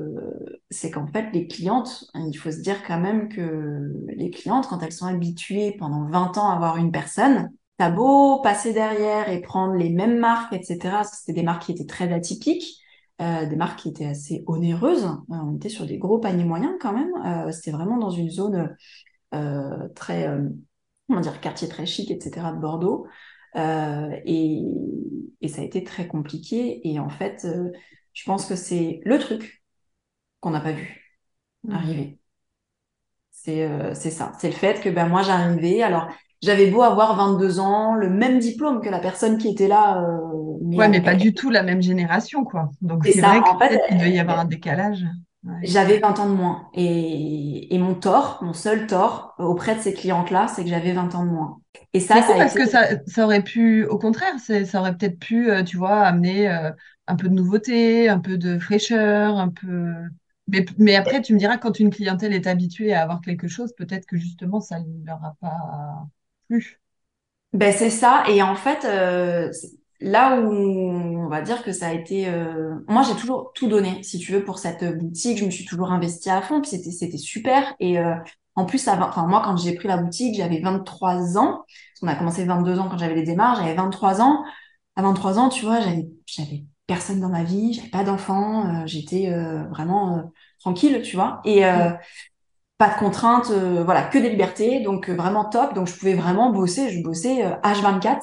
[0.70, 4.82] c'est qu'en fait les clientes, il faut se dire quand même que les clientes, quand
[4.82, 9.42] elles sont habituées pendant 20 ans à avoir une personne, t'as beau passer derrière et
[9.42, 11.02] prendre les mêmes marques, etc.
[11.04, 12.81] C'était des marques qui étaient très atypiques,
[13.20, 15.08] euh, des marques qui étaient assez onéreuses.
[15.28, 17.12] on était sur des gros paniers moyens quand même.
[17.24, 18.74] Euh, c'était vraiment dans une zone
[19.34, 20.28] euh, très,
[21.08, 22.52] comment dire, quartier très chic, etc.
[22.52, 23.06] de Bordeaux.
[23.56, 24.62] Euh, et,
[25.40, 26.80] et, ça a été très compliqué.
[26.88, 27.70] Et en fait, euh,
[28.14, 29.62] je pense que c'est le truc
[30.40, 31.18] qu'on n'a pas vu
[31.64, 31.72] mmh.
[31.72, 32.18] arriver.
[33.30, 34.32] C'est euh, c'est ça.
[34.38, 35.82] C'est le fait que ben, moi, j'arrivais.
[35.82, 36.08] Alors,
[36.42, 40.02] j'avais beau avoir 22 ans, le même diplôme que la personne qui était là.
[40.02, 40.18] Euh,
[40.64, 42.70] mais ouais, mais pas du tout la même génération, quoi.
[42.80, 45.04] Donc, c'est vrai qu'en fait, il doit y avoir un décalage.
[45.62, 46.68] J'avais 20 ans de moins.
[46.74, 51.14] Et, et mon tort, mon seul tort auprès de ces clientes-là, c'est que j'avais 20
[51.14, 51.60] ans de moins.
[51.92, 55.50] Et ça, ça parce que ça, ça aurait pu, au contraire, ça aurait peut-être pu,
[55.50, 56.70] euh, tu vois, amener euh,
[57.06, 59.92] un peu de nouveauté, un peu de fraîcheur, un peu.
[60.48, 63.72] Mais, mais après, tu me diras, quand une clientèle est habituée à avoir quelque chose,
[63.76, 66.06] peut-être que justement, ça ne leur a pas
[67.52, 68.24] Ben, c'est ça.
[68.28, 69.50] Et en fait, euh,
[70.00, 72.74] là où on va dire que ça a été euh...
[72.88, 75.38] moi j'ai toujours tout donné si tu veux pour cette boutique.
[75.38, 77.74] Je me suis toujours investie à fond puis c'était c'était super.
[77.78, 78.14] Et euh,
[78.54, 81.64] en plus enfin moi quand j'ai pris la boutique j'avais 23 ans.
[81.66, 83.58] Parce qu'on a commencé 22 ans quand j'avais les démarches.
[83.58, 84.44] J'avais 23 ans.
[84.96, 87.74] À 23 ans tu vois j'avais j'avais personne dans ma vie.
[87.74, 89.30] J'avais pas d'enfant j'étais
[89.70, 91.40] vraiment tranquille tu vois.
[91.44, 91.64] Et
[92.82, 93.50] pas de contraintes
[93.84, 98.22] voilà que des libertés donc vraiment top donc je pouvais vraiment bosser je bossais H24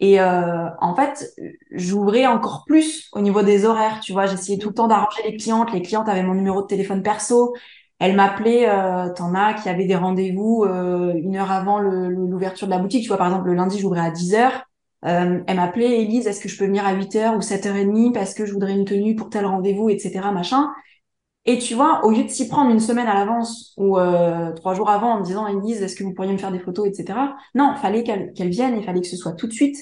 [0.00, 1.34] et euh, en fait,
[1.72, 4.00] j'ouvrais encore plus au niveau des horaires.
[4.00, 5.72] Tu vois, j'essayais tout le temps d'arranger les clientes.
[5.72, 7.54] Les clientes avaient mon numéro de téléphone perso.
[7.98, 8.68] Elles m'appelaient.
[8.68, 13.02] Euh, T'en as qui avaient des rendez-vous euh, une heure avant l'ouverture de la boutique.
[13.02, 14.64] Tu vois, par exemple, le lundi, j'ouvrais à 10 heures.
[15.04, 18.34] Euh, elle m'appelait, Elise, est-ce que je peux venir à 8 heures ou 7h30 parce
[18.34, 20.20] que je voudrais une tenue pour tel rendez-vous, etc.
[20.32, 20.70] Machin.
[21.44, 24.74] Et tu vois, au lieu de s'y prendre une semaine à l'avance ou euh, trois
[24.74, 27.18] jours avant en me disant, Elise, est-ce que vous pourriez me faire des photos, etc.
[27.54, 29.76] Non, fallait qu'elle qu'elle vienne, il fallait que ce soit tout de suite.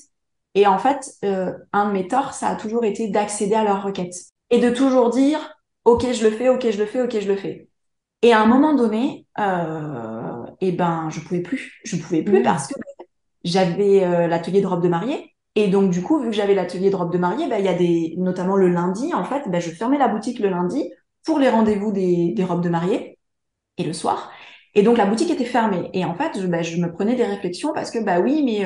[0.55, 3.83] Et en fait, euh, un de mes torts, ça a toujours été d'accéder à leurs
[3.83, 4.17] requêtes
[4.51, 5.39] et de toujours dire,
[5.85, 7.69] ok, je le fais, ok, je le fais, ok, je le fais.
[8.23, 12.43] Et à un moment donné, euh, eh ben, je pouvais plus, je pouvais plus mmh.
[12.43, 12.75] parce que
[13.45, 15.35] j'avais euh, l'atelier de robe de mariée.
[15.57, 17.69] Et donc, du coup, vu que j'avais l'atelier de robe de mariée, ben, il y
[17.69, 20.91] a des, notamment le lundi, en fait, ben, je fermais la boutique le lundi
[21.27, 23.19] pour les rendez-vous des, des robes de mariée
[23.79, 24.31] et le soir.
[24.75, 25.91] Et donc la boutique était fermée.
[25.95, 28.65] Et en fait, je, bah, je me prenais des réflexions parce que bah oui, mais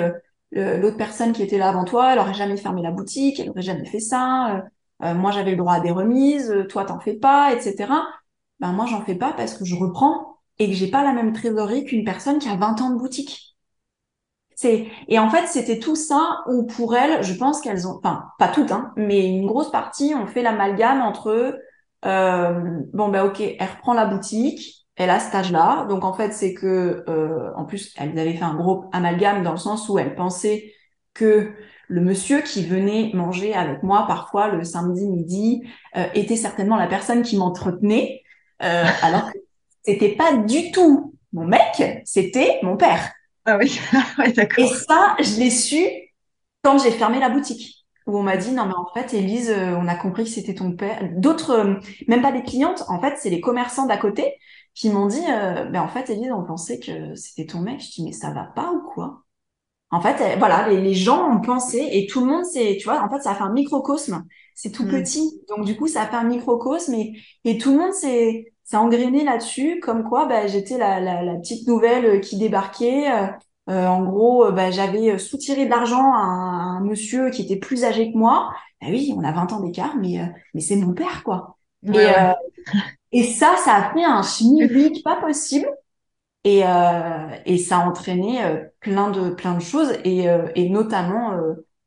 [0.56, 3.50] euh, l'autre personne qui était là avant toi, elle aurait jamais fermé la boutique, elle
[3.50, 4.56] aurait jamais fait ça.
[4.56, 4.60] Euh,
[5.04, 8.06] euh, moi, j'avais le droit à des remises, toi, t'en fais pas, etc.
[8.58, 11.32] Ben moi, j'en fais pas parce que je reprends et que j'ai pas la même
[11.32, 13.56] trésorerie qu'une personne qui a 20 ans de boutique.
[14.54, 18.24] C'est et en fait, c'était tout ça où pour elles, je pense qu'elles ont, enfin
[18.38, 21.58] pas toutes, hein, mais une grosse partie ont fait l'amalgame entre
[22.04, 25.86] euh, bon, ben ok, elle reprend la boutique, elle a cet âge-là.
[25.88, 29.52] Donc en fait, c'est que euh, en plus, elle avait fait un gros amalgame dans
[29.52, 30.74] le sens où elle pensait
[31.14, 31.52] que
[31.88, 35.62] le monsieur qui venait manger avec moi parfois le samedi midi
[35.96, 38.22] euh, était certainement la personne qui m'entretenait,
[38.62, 39.38] euh, alors que
[39.82, 43.12] c'était pas du tout mon mec, c'était mon père.
[43.44, 43.80] Ah oui,
[44.18, 44.64] ouais, d'accord.
[44.64, 45.84] Et ça, je l'ai su
[46.62, 47.79] quand j'ai fermé la boutique
[48.10, 50.54] où on m'a dit non mais en fait Élise euh, on a compris que c'était
[50.54, 51.08] ton père.
[51.16, 51.74] D'autres euh,
[52.08, 54.34] même pas des clientes en fait c'est les commerçants d'à côté
[54.74, 57.80] qui m'ont dit euh, ben en fait Élise on pensait que c'était ton mec.
[57.80, 59.22] Je dis mais ça va pas ou quoi?
[59.90, 63.08] En fait voilà les, gens ont pensé et tout le monde c'est tu vois en
[63.08, 64.24] fait ça a fait un microcosme.
[64.54, 64.90] C'est tout mm.
[64.90, 65.42] petit.
[65.48, 68.76] Donc du coup ça a fait un microcosme et, et tout le monde s'est s'est
[68.76, 73.26] engrainé là-dessus comme quoi ben, j'étais la, la, la, petite nouvelle qui débarquait euh,
[73.70, 77.84] en gros, euh, bah, j'avais euh, soutiré de l'argent à un, monsieur qui était plus
[77.84, 78.52] âgé que moi.
[78.80, 80.18] Bah oui, on a 20 ans d'écart, mais,
[80.54, 81.58] mais c'est mon père, quoi.
[81.86, 82.06] et,
[83.12, 85.68] et ça, ça a fait un schmilblick pas possible.
[86.44, 86.62] Et,
[87.44, 88.40] et ça a entraîné
[88.80, 91.38] plein de plein de choses et, et notamment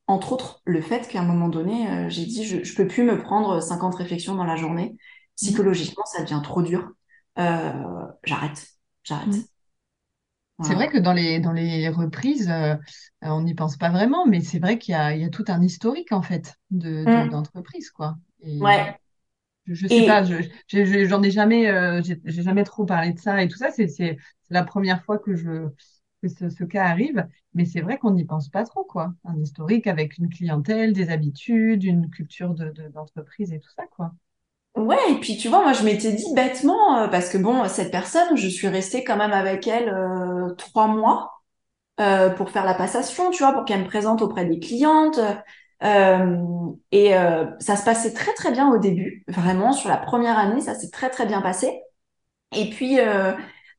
[0.06, 3.18] entre autres le fait qu'à un moment donné j'ai dit je, je peux plus me
[3.20, 4.96] prendre 50 réflexions dans la journée
[5.38, 6.88] psychologiquement ça devient trop dur
[7.36, 8.68] j'arrête
[9.04, 9.44] j'arrête mmh.
[10.62, 12.76] C'est vrai que dans les, dans les reprises, euh,
[13.22, 15.46] on n'y pense pas vraiment, mais c'est vrai qu'il y a, il y a tout
[15.48, 17.30] un historique, en fait, de, mm.
[17.30, 18.18] d'entreprise, quoi.
[18.44, 18.96] ouais.
[19.66, 23.48] Je, sais pas, je, j'en ai jamais, euh, j'ai, jamais trop parlé de ça et
[23.48, 23.72] tout ça.
[23.72, 24.18] C'est, c'est,
[24.50, 25.70] la première fois que je,
[26.22, 29.14] que ce, cas arrive, mais c'est vrai qu'on n'y pense pas trop, quoi.
[29.24, 34.14] Un historique avec une clientèle, des habitudes, une culture de, d'entreprise et tout ça, quoi.
[34.76, 37.92] Ouais, et puis tu vois, moi je m'étais dit bêtement, euh, parce que bon, cette
[37.92, 41.44] personne, je suis restée quand même avec elle euh, trois mois
[42.02, 45.20] euh, pour faire la passation, tu vois, pour qu'elle me présente auprès des clientes.
[46.92, 47.12] et
[47.60, 50.90] ça se passait très très bien au début, vraiment, sur la première année, ça s'est
[50.92, 51.82] très très bien passé.
[52.56, 53.00] Et puis,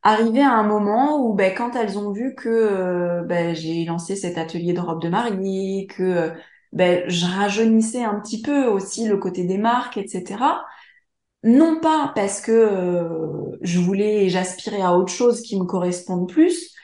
[0.03, 4.39] arrivé à un moment où, ben, quand elles ont vu que ben, j'ai lancé cet
[4.39, 6.33] atelier de robe de mariée, que
[6.73, 10.37] ben, je rajeunissais un petit peu aussi le côté des marques, etc
[11.45, 16.75] non pas parce que euh, je voulais j'aspirais à autre chose qui me corresponde plus,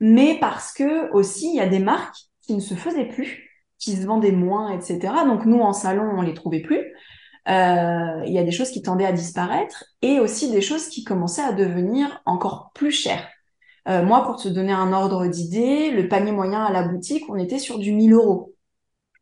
[0.00, 3.96] mais parce que aussi il y a des marques qui ne se faisaient plus, qui
[3.96, 4.98] se vendaient moins, etc.
[5.26, 6.78] Donc nous en salon on les trouvait plus.
[7.48, 11.04] Euh, il y a des choses qui tendaient à disparaître et aussi des choses qui
[11.04, 13.28] commençaient à devenir encore plus chères.
[13.88, 17.36] Euh, moi, pour te donner un ordre d'idée, le panier moyen à la boutique, on
[17.36, 18.54] était sur du 1000 euros.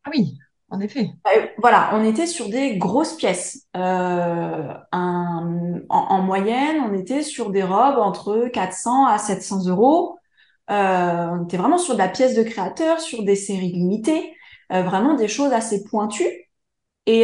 [0.03, 0.37] Ah oui,
[0.69, 1.09] en effet.
[1.27, 3.67] Euh, voilà, on était sur des grosses pièces.
[3.75, 10.17] Euh, en, moyenne, on était sur des robes entre 400 à 700 euros.
[10.69, 14.33] Euh, on était vraiment sur de la pièce de créateur, sur des séries limitées,
[14.69, 16.49] vraiment des choses assez pointues.
[17.05, 17.23] Et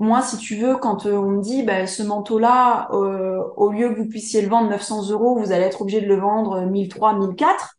[0.00, 4.08] moi, si tu veux, quand on me dit bah, ce manteau-là, au lieu que vous
[4.08, 7.76] puissiez le vendre 900 euros, vous allez être obligé de le vendre 1003, 1004,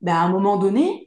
[0.00, 1.05] ben, à un moment donné,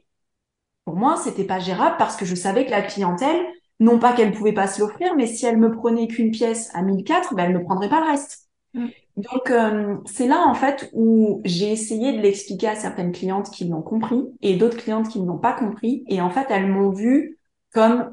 [0.90, 3.46] pour moi, c'était pas gérable parce que je savais que la clientèle,
[3.78, 6.82] non pas qu'elle pouvait pas se l'offrir, mais si elle me prenait qu'une pièce à
[6.82, 8.48] 1004, ben, elle ne prendrait pas le reste.
[8.74, 8.86] Mm.
[9.16, 13.66] Donc, euh, c'est là, en fait, où j'ai essayé de l'expliquer à certaines clientes qui
[13.66, 16.02] l'ont compris et d'autres clientes qui ne l'ont pas compris.
[16.08, 17.38] Et en fait, elles m'ont vu
[17.72, 18.10] comme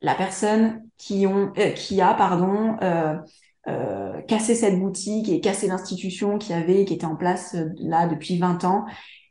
[0.00, 6.38] la personne qui, ont, euh, qui a, pardon, euh, cassé cette boutique et cassé l'institution
[6.38, 8.86] qui avait, qui était en place là depuis 20 ans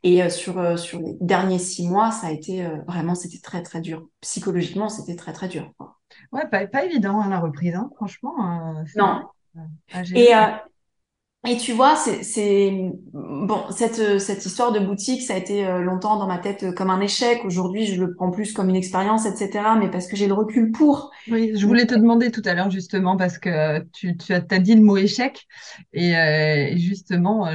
[0.06, 3.40] et euh, sur, euh, sur les derniers six mois, ça a été euh, vraiment, c'était
[3.40, 4.06] très, très dur.
[4.20, 5.72] Psychologiquement, c'était très, très dur.
[6.30, 8.84] Ouais, pas, pas évident hein, la reprise, hein, franchement.
[8.94, 9.22] non.
[10.14, 10.28] et,
[11.44, 16.18] et tu vois, c'est bon cette cette histoire de boutique, ça a été euh, longtemps
[16.18, 17.44] dans ma tête euh, comme un échec.
[17.44, 19.76] Aujourd'hui, je le prends plus comme une expérience, etc.
[19.78, 21.12] Mais parce que j'ai le recul pour.
[21.30, 24.58] Oui, je voulais te demander tout à l'heure justement parce que tu tu as, as
[24.58, 25.46] dit le mot échec
[25.92, 27.48] et, euh, et justement,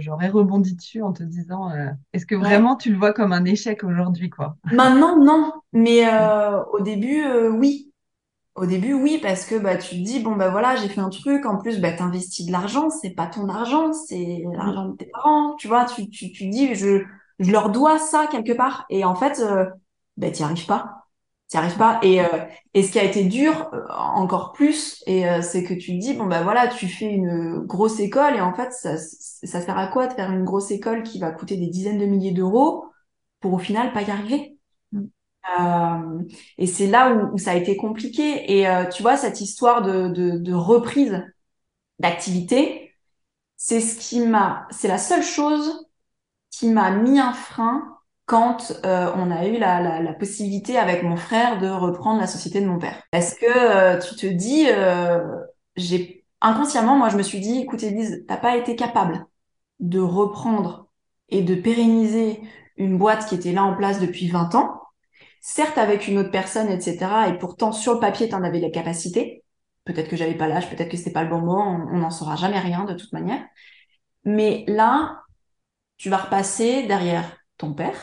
[0.00, 1.70] j'aurais rebondi dessus en te disant,
[2.12, 4.56] est-ce que vraiment tu le vois comme un échec aujourd'hui, quoi?
[4.72, 6.02] Maintenant, non, mais
[6.72, 7.87] au début, oui.
[8.58, 11.10] Au début, oui, parce que bah tu te dis bon bah voilà, j'ai fait un
[11.10, 11.46] truc.
[11.46, 15.54] En plus, bah t'investis de l'argent, c'est pas ton argent, c'est l'argent de tes parents.
[15.56, 17.04] Tu vois, tu tu dis je
[17.38, 18.84] leur dois ça quelque part.
[18.90, 19.66] Et en fait, euh,
[20.16, 21.04] bah t'y arrives pas,
[21.48, 22.00] t'y arrives pas.
[22.02, 22.26] Et euh,
[22.74, 26.14] ce qui a été dur euh, encore plus, et euh, c'est que tu te dis
[26.14, 29.86] bon bah voilà, tu fais une grosse école et en fait ça ça sert à
[29.88, 32.86] quoi de faire une grosse école qui va coûter des dizaines de milliers d'euros
[33.40, 34.57] pour au final pas y arriver?
[35.60, 36.22] Euh,
[36.58, 38.58] et c'est là où, ça a été compliqué.
[38.58, 41.24] Et euh, tu vois, cette histoire de, reprise
[41.98, 42.94] d'activité,
[43.56, 45.86] c'est ce qui m'a, c'est la seule chose
[46.50, 51.58] qui m'a mis un frein quand euh, on a eu la, possibilité avec mon frère
[51.60, 53.02] de reprendre la société de mon père.
[53.10, 54.66] Parce que tu te dis,
[56.40, 59.26] inconsciemment, moi, je me suis dit, écoute, Elise, t'as pas été capable
[59.80, 60.88] de reprendre
[61.28, 62.40] et de pérenniser
[62.76, 64.77] une boîte qui était là en place depuis 20 ans,
[65.40, 67.28] certes avec une autre personne, etc.
[67.28, 69.44] Et pourtant, sur le papier, tu en avais la capacité.
[69.84, 72.36] Peut-être que j'avais pas l'âge, peut-être que c'était pas le bon moment, on n'en saura
[72.36, 73.42] jamais rien de toute manière.
[74.24, 75.22] Mais là,
[75.96, 77.98] tu vas repasser derrière ton père.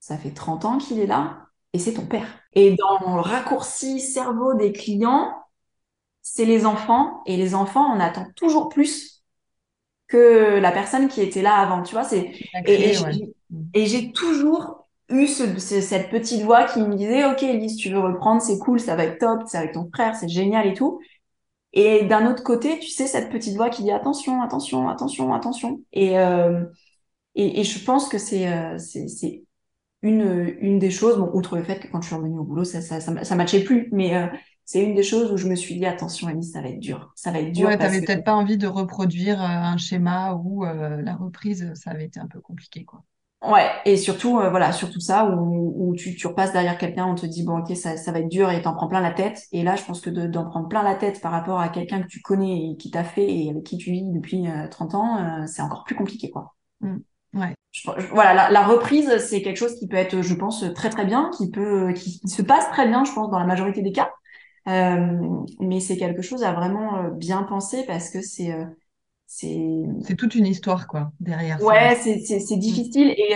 [0.00, 2.26] Ça fait 30 ans qu'il est là et c'est ton père.
[2.54, 5.34] Et dans le raccourci cerveau des clients,
[6.22, 9.24] c'est les enfants et les enfants, on attend toujours plus
[10.08, 12.32] que la personne qui était là avant, tu vois, c'est
[12.66, 12.92] et,
[13.74, 14.79] et j'ai toujours
[15.10, 18.80] eu ce, cette petite voix qui me disait OK Elise, tu veux reprendre, c'est cool,
[18.80, 21.00] ça va être top, c'est avec ton frère, c'est génial et tout.
[21.72, 25.80] Et d'un autre côté, tu sais cette petite voix qui dit attention, attention, attention, attention.
[25.92, 26.64] Et euh,
[27.34, 29.44] et, et, je pense que c'est euh, c'est
[30.02, 32.64] une une des choses, bon outre le fait que quand je suis revenue au boulot,
[32.64, 34.26] ça ça ça, ça matchait plus, mais euh,
[34.64, 37.12] c'est une des choses où je me suis dit attention Alice, ça va être dur,
[37.14, 37.68] ça va être dur.
[37.68, 42.06] Ouais, t'avais peut-être pas envie de reproduire euh, un schéma où la reprise, ça avait
[42.06, 43.04] été un peu compliqué, quoi.
[43.42, 47.14] Ouais, et surtout, euh, voilà, surtout ça, où, où tu, tu repasses derrière quelqu'un, on
[47.14, 49.46] te dit, bon, ok, ça, ça va être dur et t'en prends plein la tête.
[49.52, 52.06] Et là, je pense que d'en prendre plein la tête par rapport à quelqu'un que
[52.06, 55.62] tu connais et qui t'a fait et avec qui tu vis depuis 30 ans, c'est
[55.62, 56.54] encore plus compliqué, quoi.
[56.80, 56.96] Mmh.
[57.32, 57.54] Ouais.
[58.12, 61.30] voilà, la, la reprise, c'est quelque chose qui peut être, je pense, très très bien,
[61.38, 64.10] qui peut, qui se passe très bien, je pense, dans la majorité des cas.
[64.68, 68.64] Euh, mais c'est quelque chose à vraiment euh, bien penser parce que c'est euh,
[69.32, 71.62] c'est toute une histoire quoi derrière.
[71.62, 72.58] Ouais, c'est c'est mm.
[72.58, 73.34] difficile et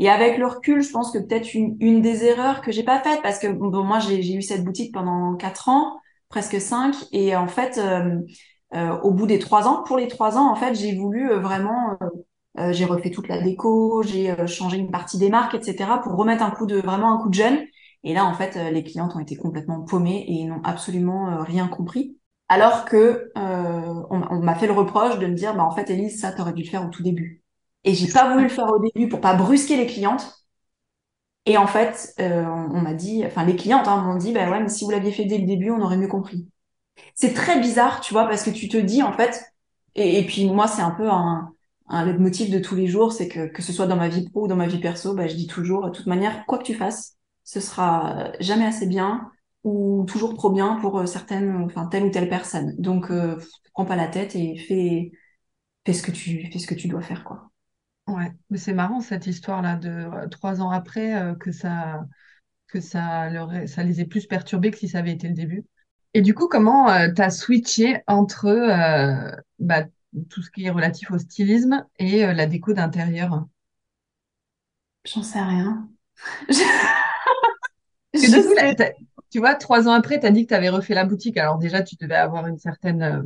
[0.00, 3.00] et avec le recul, je pense que peut-être une, une des erreurs que j'ai pas
[3.00, 5.98] faites parce que bon, moi j'ai eu cette boutique pendant quatre ans,
[6.28, 7.80] presque cinq, et en fait
[9.02, 11.96] au bout des trois ans, pour les trois ans en fait j'ai voulu vraiment
[12.70, 16.00] j'ai refait toute la déco, j'ai changé une partie des marques, etc.
[16.02, 17.58] pour remettre un coup de vraiment un coup de jeune.
[18.04, 21.42] Et là, en fait, euh, les clientes ont été complètement paumées et n'ont absolument euh,
[21.42, 22.16] rien compris.
[22.48, 26.20] Alors que euh, on, m'a fait le reproche de me dire, bah en fait, Elise,
[26.20, 27.42] ça t'aurais dû le faire au tout début.
[27.84, 30.34] Et j'ai pas voulu le faire au début pour pas brusquer les clientes.
[31.46, 34.68] Et en fait, on, m'a dit, enfin les clientes hein, m'ont dit, bah ouais, mais
[34.68, 36.48] si vous l'aviez fait dès le début, on aurait mieux compris.
[37.14, 39.44] C'est très bizarre, tu vois, parce que tu te dis en fait,
[39.94, 41.52] et, puis moi c'est un peu un,
[41.88, 44.44] un motif de tous les jours, c'est que que ce soit dans ma vie pro
[44.44, 46.74] ou dans ma vie perso, bah je dis toujours, de toute manière, quoi que tu
[46.74, 49.30] fasses, ce sera jamais assez bien
[49.68, 52.74] ou toujours trop bien pour euh, certaines, enfin telle ou telle personne.
[52.78, 53.38] Donc, euh,
[53.74, 55.12] prends pas la tête et fais,
[55.84, 57.50] fais ce que tu, fais ce que tu dois faire, quoi.
[58.06, 62.06] Ouais, mais c'est marrant cette histoire-là de euh, trois ans après que ça,
[62.66, 65.64] que ça, leur, ça les ait plus perturbés que si ça avait été le début.
[66.14, 68.48] Et du coup, comment tu as switché entre
[69.58, 69.84] bah,
[70.30, 73.44] tout ce qui est relatif au stylisme et la déco d'intérieur?
[75.04, 75.88] J'en sais rien.
[79.30, 81.36] tu vois, trois ans après, tu as dit que tu avais refait la boutique.
[81.36, 83.22] Alors déjà, tu devais avoir une certaine euh,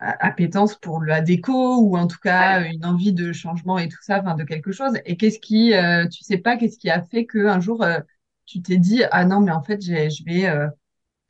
[0.00, 4.20] appétence pour la déco ou en tout cas une envie de changement et tout ça,
[4.20, 4.94] enfin de quelque chose.
[5.06, 8.00] Et qu'est-ce qui, euh, tu sais pas, qu'est-ce qui a fait que un jour euh,
[8.46, 9.92] tu t'es dit ah non mais en fait je
[10.24, 10.50] vais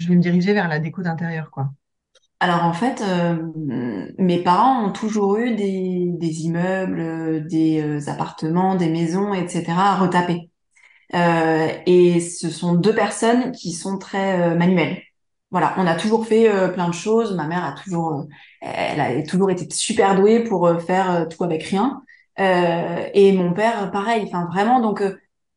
[0.01, 1.71] je vais me diriger vers la déco d'intérieur quoi.
[2.41, 3.03] Alors en fait,
[4.19, 9.93] mes parents ont toujours eu des, des immeubles, des appartements, des maisons, etc.
[9.93, 10.51] à retaper.
[11.15, 15.01] Euh, et ce sont deux personnes qui sont très euh, manuelles.
[15.51, 17.35] Voilà, on a toujours fait euh, plein de choses.
[17.37, 18.27] Ma mère a toujours,
[18.61, 22.03] elle a toujours été super douée pour faire tout avec rien.
[22.39, 24.25] et mon père, pareil.
[24.27, 25.03] Enfin, vraiment, donc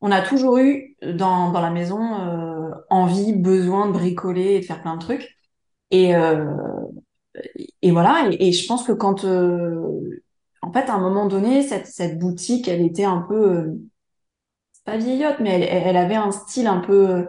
[0.01, 1.99] on a toujours eu dans, la maison
[2.89, 5.37] envie, besoin de bricoler et de faire plein de trucs.
[5.91, 6.13] Et,
[7.91, 12.81] voilà, et, je pense que quand, en fait, à un moment donné, cette boutique, elle
[12.85, 13.79] était un peu,
[14.87, 17.27] pas vieillotte, mais elle, avait un style un peu,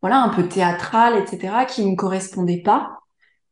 [0.00, 3.00] voilà, un peu théâtral, etc., qui ne me correspondait pas,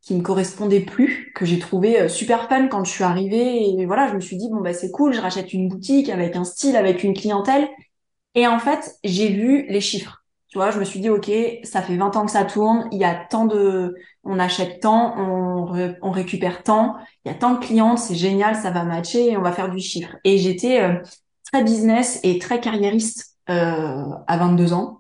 [0.01, 3.69] qui me correspondait plus, que j'ai trouvé euh, super fun quand je suis arrivée.
[3.69, 6.37] Et voilà, je me suis dit, bon, bah, c'est cool, je rachète une boutique avec
[6.37, 7.69] un style, avec une clientèle.
[8.37, 10.23] Et en fait, j'ai vu les chiffres.
[10.47, 11.29] Tu vois, je me suis dit, OK,
[11.65, 15.17] ça fait 20 ans que ça tourne, il y a tant de, on achète tant,
[15.19, 16.95] on, récupère tant,
[17.25, 19.81] il y a tant de clientes, c'est génial, ça va matcher on va faire du
[19.81, 20.15] chiffre.
[20.23, 20.95] Et j'étais euh,
[21.53, 24.99] très business et très carriériste à 22 ans,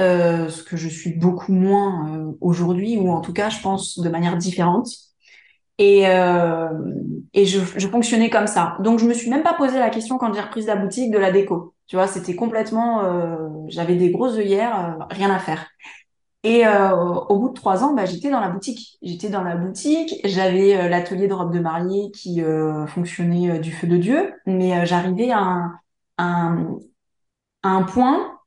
[0.00, 3.98] euh, ce que je suis beaucoup moins euh, aujourd'hui, ou en tout cas, je pense
[3.98, 4.88] de manière différente.
[5.78, 6.68] Et, euh,
[7.32, 8.76] et je, fonctionnais comme ça.
[8.80, 11.18] Donc, je me suis même pas posé la question quand j'ai repris la boutique de
[11.18, 11.74] la déco.
[11.86, 15.66] Tu vois, c'était complètement, euh, j'avais des grosses œillères, rien à faire.
[16.44, 18.98] Et au bout de trois ans, bah, j'étais dans la boutique.
[19.00, 20.20] J'étais dans la boutique.
[20.24, 22.42] J'avais l'atelier de robe de mariée qui
[22.88, 25.72] fonctionnait du feu de Dieu, mais j'arrivais à un,
[26.18, 26.78] un,
[27.64, 28.38] à un point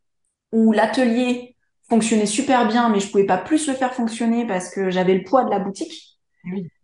[0.53, 1.57] où l'atelier
[1.89, 5.24] fonctionnait super bien, mais je pouvais pas plus le faire fonctionner parce que j'avais le
[5.24, 6.20] poids de la boutique.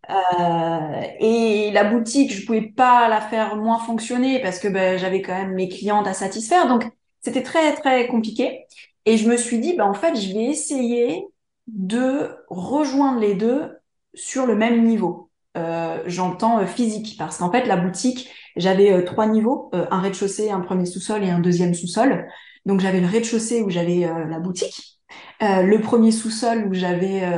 [0.10, 5.22] Euh, et la boutique, je pouvais pas la faire moins fonctionner parce que ben, j'avais
[5.22, 6.68] quand même mes clientes à satisfaire.
[6.68, 6.86] Donc,
[7.22, 8.66] c'était très, très compliqué.
[9.06, 11.26] Et je me suis dit, ben, en fait, je vais essayer
[11.68, 13.72] de rejoindre les deux
[14.14, 15.30] sur le même niveau.
[15.58, 20.02] Euh, J'entends euh, physique parce qu'en fait, la boutique, j'avais euh, trois niveaux, euh, un
[20.02, 22.28] rez-de-chaussée, un premier sous-sol et un deuxième sous-sol.
[22.66, 25.00] Donc, j'avais le rez-de-chaussée où j'avais la boutique,
[25.42, 27.30] le premier sous-sol où j'avais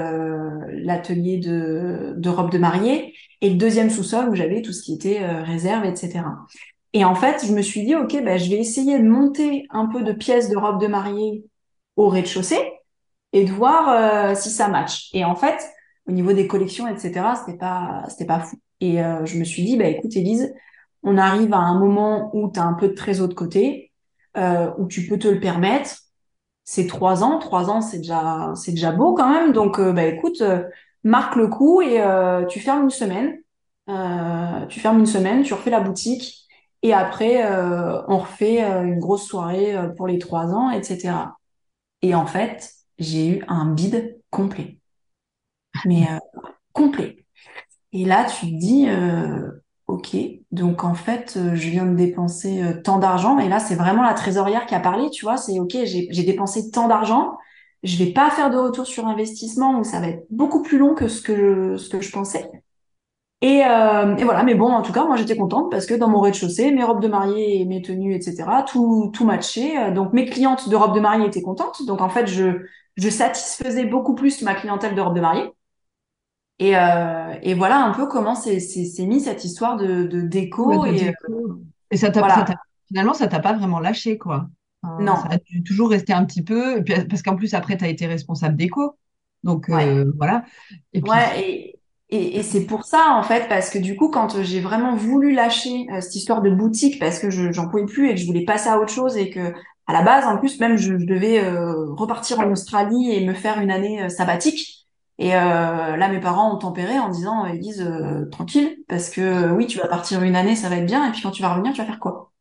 [0.69, 4.93] l'atelier de, de robes de mariée et le deuxième sous-sol où j'avais tout ce qui
[4.93, 6.25] était réserve, etc.
[6.93, 9.87] Et en fait, je me suis dit, OK, ben, je vais essayer de monter un
[9.87, 11.43] peu de pièces de robes de mariée
[11.95, 12.71] au rez-de-chaussée
[13.33, 15.09] et de voir euh, si ça match.
[15.13, 15.59] Et en fait,
[16.07, 18.57] au niveau des collections, etc., c'était pas, c'était pas fou.
[18.81, 20.53] Et euh, je me suis dit, bah écoute, Elise,
[21.03, 23.91] on arrive à un moment où tu as un peu de trésor de côté,
[24.37, 25.91] euh, où tu peux te le permettre.
[26.63, 29.53] C'est trois ans, trois ans, c'est déjà, c'est déjà beau quand même.
[29.53, 30.41] Donc, bah écoute,
[31.03, 32.01] marque le coup et
[32.49, 33.37] tu fermes une semaine.
[34.69, 36.47] tu fermes une semaine, tu refais la boutique
[36.81, 37.43] et après,
[38.07, 41.35] on refait une grosse soirée pour les trois ans, etc.
[42.01, 44.79] Et en fait, j'ai eu un bide complet.
[45.83, 46.17] Mais euh,
[46.73, 47.25] complet.
[47.93, 49.49] Et là, tu te dis, euh,
[49.87, 50.15] ok,
[50.51, 53.39] donc en fait, euh, je viens de dépenser tant d'argent.
[53.39, 55.37] Et là, c'est vraiment la trésorière qui a parlé, tu vois.
[55.37, 57.37] C'est ok, j'ai dépensé tant d'argent.
[57.83, 60.95] Je vais pas faire de retour sur investissement, ou ça va être beaucoup plus long
[60.95, 62.49] que ce que je, ce que je pensais.
[63.41, 66.19] Et, et, voilà, mais bon, en tout cas, moi j'étais contente parce que dans mon
[66.19, 69.91] rez-de-chaussée, mes robes de mariée, mes tenues, etc., tout, tout matchait.
[69.91, 71.85] Donc mes clientes de robes de mariée étaient contentes.
[71.85, 72.65] Donc en fait, je,
[72.97, 75.51] je satisfaisais beaucoup plus ma clientèle de robe de mariée.
[76.59, 78.59] Et, euh, et voilà un peu comment c'est
[78.99, 80.85] mis cette histoire de, de déco.
[80.85, 81.11] et, euh,
[81.91, 82.45] et ça t'a
[82.87, 84.47] finalement, ça t'a pas vraiment lâché, quoi.
[84.99, 85.15] non.
[85.15, 88.55] Ça a toujours resté un petit peu, parce qu'en plus, après, tu as été responsable
[88.55, 88.97] déco.
[89.43, 90.43] Donc, euh, voilà.
[90.93, 91.79] Et Ouais, et,
[92.09, 95.33] et, et c'est pour ça, en fait, parce que du coup, quand j'ai vraiment voulu
[95.33, 98.45] lâcher euh, cette histoire de boutique, parce que j'en pouvais plus et que je voulais
[98.45, 99.53] passer à autre chose et que
[99.87, 103.59] à la base, en plus, même, je, devais euh, repartir en Australie et me faire
[103.59, 104.84] une année euh, sabbatique.
[105.17, 105.39] Et euh,
[105.97, 107.87] là, mes parents ont tempéré en disant, ils disent
[108.31, 111.21] tranquille, parce que oui, tu vas partir une année, ça va être bien, et puis
[111.21, 112.31] quand tu vas revenir, tu vas faire quoi?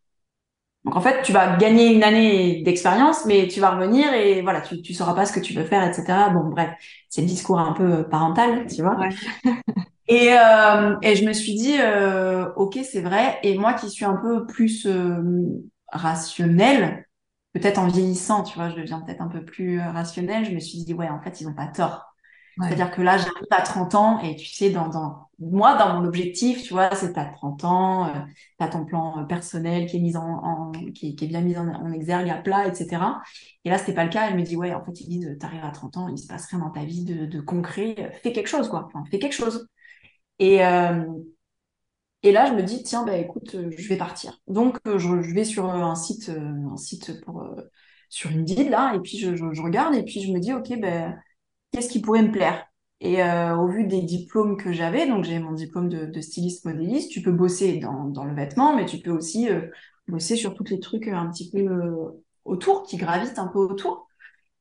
[0.85, 4.61] Donc en fait, tu vas gagner une année d'expérience, mais tu vas revenir et voilà,
[4.61, 6.29] tu, tu sauras pas ce que tu veux faire, etc.
[6.31, 6.70] Bon, bref,
[7.09, 8.99] c'est le discours un peu parental, tu vois.
[10.09, 10.29] et,
[11.03, 11.77] et je me suis dit,
[12.57, 13.39] ok, c'est vrai.
[13.43, 14.87] Et moi qui suis un peu plus
[15.89, 17.07] rationnelle,
[17.53, 20.45] peut-être en vieillissant, tu vois, je deviens peut-être un peu plus euh, rationnelle.
[20.45, 22.13] Je me suis dit, ouais, en fait, ils n'ont pas tort.
[22.61, 26.62] C'est-à-dire que là, j'arrive à 30 ans et tu sais, dans, moi, dans mon objectif,
[26.62, 28.20] tu vois, c'est à 30 ans, euh,
[28.59, 31.92] tu as ton plan euh, personnel qui est mis en, qui, est bien mis en,
[31.92, 33.02] exergue à plat, etc.
[33.64, 34.28] Et là, c'était pas le cas.
[34.28, 36.46] Elle me dit, ouais, en fait, ils disent, t'arrives à 30 ans, il se passe
[36.46, 38.88] rien dans ta vie de, concret, fais quelque chose, quoi.
[39.11, 39.68] Fais quelque chose.
[40.38, 41.05] Et, euh,
[42.22, 44.40] et là, je me dis, tiens, bah, écoute, euh, je vais partir.
[44.48, 47.46] Donc, je, vais sur un site, un site pour,
[48.09, 51.18] sur Indeed, là, et puis je, regarde, et puis je me dis, OK, ben,
[51.75, 52.66] qu'est-ce qui pourrait me plaire
[53.01, 57.22] Et au vu des diplômes que j'avais, donc j'ai mon diplôme de, styliste modéliste, tu
[57.22, 59.49] peux bosser dans, dans, le vêtement, mais tu peux aussi
[60.09, 61.68] bosser sur tous les trucs un petit peu
[62.45, 64.09] autour, qui gravitent un peu autour.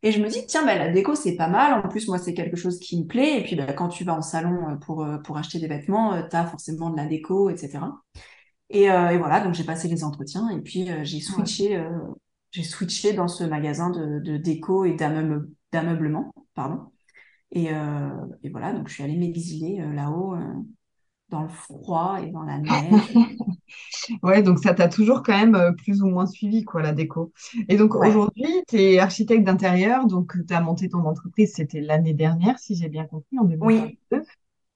[0.05, 1.73] Et je me dis, tiens, bah, la déco, c'est pas mal.
[1.73, 3.39] En plus, moi, c'est quelque chose qui me plaît.
[3.39, 6.13] Et puis, bah, quand tu vas en salon euh, pour, euh, pour acheter des vêtements,
[6.13, 7.79] euh, tu as forcément de la déco, etc.
[8.69, 11.85] Et, et voilà, donc j'ai passé les entretiens et puis j'ai switché,
[12.49, 16.92] j'ai switché dans ce magasin de, de déco et d'ameublement, pardon.
[17.53, 17.69] Et,
[18.43, 20.35] et, voilà, donc je suis allée m'exiler là-haut
[21.33, 23.13] dans le froid et dans la neige.
[24.23, 27.33] ouais, donc ça t'a toujours quand même euh, plus ou moins suivi, quoi, la déco.
[27.67, 32.13] Et donc aujourd'hui, tu es architecte d'intérieur, donc tu as monté ton entreprise, c'était l'année
[32.13, 33.97] dernière, si j'ai bien compris, en 2022.
[34.11, 34.19] Oui,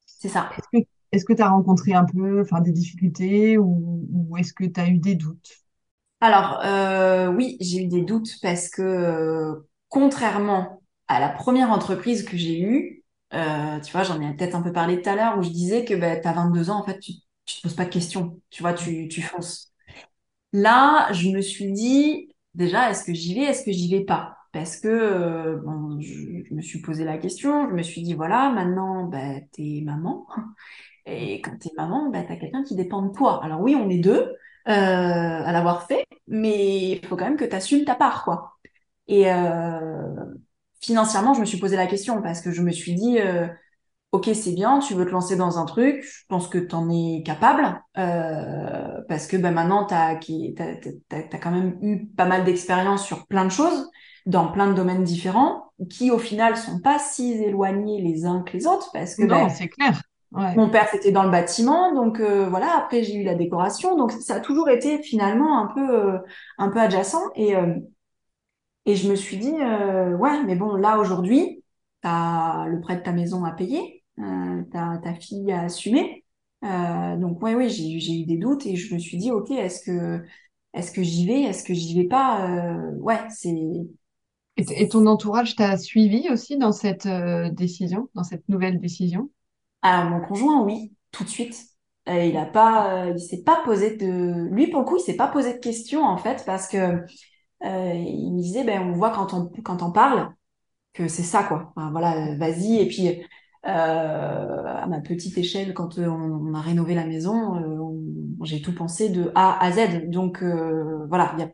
[0.05, 0.49] c'est ça.
[1.11, 4.89] Est-ce que tu as rencontré un peu enfin, des difficultés ou, est-ce que tu as
[4.89, 5.63] eu des doutes?
[6.19, 10.76] Alors, euh, oui, j'ai eu des doutes parce que, euh, contrairement
[11.07, 13.03] à la première entreprise que j'ai eue,
[13.33, 15.85] euh, tu vois, j'en ai peut-être un peu parlé tout à l'heure où je disais
[15.85, 17.13] que bah, tu as 22 ans, en fait, tu,
[17.45, 18.41] tu te poses pas de questions.
[18.49, 19.73] Tu vois, tu, tu fonces.
[20.53, 24.37] Là, je me suis dit, déjà, est-ce que j'y vais, est-ce que j'y vais pas?
[24.53, 28.49] Parce que euh, bon, je, me suis posé la question, je me suis dit, voilà,
[28.51, 30.27] maintenant, bah, t'es maman.
[31.05, 33.43] Et quand t'es maman, bah, t'as quelqu'un qui dépend de toi.
[33.43, 34.35] Alors oui, on est deux
[34.67, 34.71] euh,
[35.45, 38.57] à l'avoir fait, mais il faut quand même que tu assumes ta part, quoi.
[39.07, 39.31] Et,
[40.81, 43.47] financièrement, je me suis posé la question parce que je me suis dit, euh,
[44.11, 46.89] ok, c'est bien, tu veux te lancer dans un truc, je pense que tu en
[46.89, 50.19] es capable euh, parce que bah, maintenant, tu as,
[51.11, 53.89] as, quand même eu pas mal d'expérience sur plein de choses,
[54.25, 58.53] dans plein de domaines différents, qui au final sont pas si éloignés les uns que
[58.53, 59.23] les autres parce que...
[59.23, 60.01] Non, bah, c'est clair.
[60.31, 62.77] Mon père, c'était dans le bâtiment, donc euh, voilà.
[62.77, 66.17] Après, j'ai eu la décoration, donc ça a toujours été finalement un peu, euh,
[66.57, 67.23] un peu adjacent.
[67.35, 67.75] Et, euh,
[68.87, 71.63] et je me suis dit, ouais, mais bon, là aujourd'hui,
[72.01, 76.23] t'as le prêt de ta maison à payer, t'as ta fille à assumer.
[76.63, 80.23] donc ouais, oui, j'ai eu des doutes et je me suis dit, ok, est-ce que
[80.73, 82.47] est-ce que j'y vais, est-ce que j'y vais pas
[82.99, 83.53] Ouais, c'est.
[84.57, 87.07] Et, ton entourage t'a suivi aussi dans cette
[87.53, 89.29] décision, dans cette nouvelle décision?
[89.83, 91.77] Alors, mon conjoint, oui, tout de suite.
[92.07, 95.01] Euh, il a pas, euh, il s'est pas posé de, lui pour le coup, il
[95.01, 97.03] s'est pas posé de questions en fait parce que
[97.63, 100.33] euh, il me disait, ben on voit quand on quand on parle
[100.93, 101.73] que c'est ça quoi.
[101.91, 102.77] voilà, vas-y.
[102.79, 103.23] Et puis
[103.63, 107.97] à ma petite échelle, quand on, a rénové la maison,
[108.43, 110.09] j'ai tout pensé de A à Z.
[110.09, 111.49] Donc voilà, y a,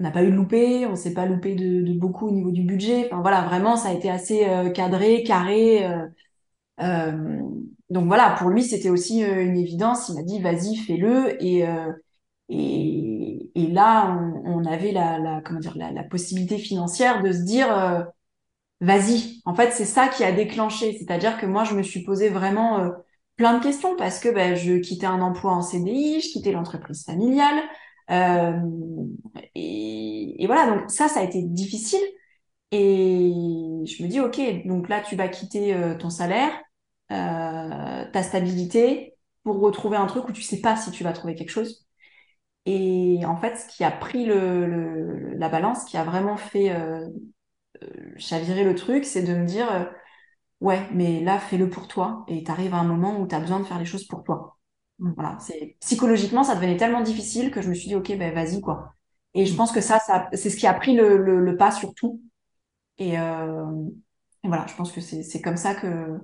[0.00, 2.62] on n'a pas eu de loupé, on s'est pas loupé de, beaucoup au niveau du
[2.64, 3.06] budget.
[3.06, 5.84] Enfin voilà, vraiment, ça a été assez cadré, carré.
[6.80, 7.40] Euh,
[7.90, 10.08] donc voilà, pour lui, c'était aussi euh, une évidence.
[10.08, 11.42] Il m'a dit, vas-y, fais-le.
[11.44, 11.92] Et, euh,
[12.50, 17.42] et, et, là, on, avait la, la, comment dire, la, la, possibilité financière de se
[17.42, 17.68] dire,
[18.80, 19.40] vas-y.
[19.44, 20.96] En fait, c'est ça qui a déclenché.
[20.98, 22.90] C'est-à-dire que moi, je me suis posé vraiment
[23.36, 27.04] plein de questions parce que ben, je quittais un emploi en CDI, je quittais l'entreprise
[27.04, 27.62] familiale.
[28.10, 28.58] Euh,
[29.54, 32.00] et, et, voilà, donc ça, ça a été difficile.
[32.72, 33.32] Et
[33.86, 36.52] je me dis, OK, donc là, tu vas quitter ton salaire,
[37.12, 41.34] euh, ta stabilité pour retrouver un truc où tu sais pas si tu vas trouver
[41.34, 41.86] quelque chose.
[42.66, 47.08] Et en fait, ce qui a pris le, la balance, qui a vraiment fait euh,
[47.84, 47.88] euh,
[48.18, 49.90] chavirer le truc, c'est de me dire,
[50.60, 52.24] ouais, mais là, fais-le pour toi.
[52.28, 54.24] Et tu arrives à un moment où tu as besoin de faire les choses pour
[54.24, 54.58] toi.
[54.98, 58.60] Voilà, c'est psychologiquement, ça devenait tellement difficile que je me suis dit, ok, ben vas-y
[58.60, 58.94] quoi.
[59.34, 61.94] Et je pense que ça, ça c'est ce qui a pris le, le, pas sur
[61.94, 62.22] tout.
[62.98, 63.16] Et,
[64.42, 66.18] et voilà, je pense que c'est comme ça que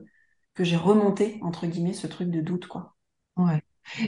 [0.54, 2.96] que j'ai remonté, entre guillemets, ce truc de doute, quoi.
[3.36, 3.62] Ouais.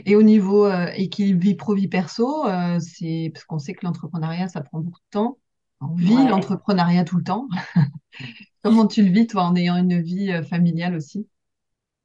[0.05, 3.85] Et au niveau euh, équilibre vie pro, vie perso, euh, c'est parce qu'on sait que
[3.85, 5.37] l'entrepreneuriat, ça prend beaucoup de temps.
[5.81, 7.47] On vit l'entrepreneuriat tout le temps.
[8.63, 11.27] Comment tu le vis, toi, en ayant une vie euh, familiale aussi?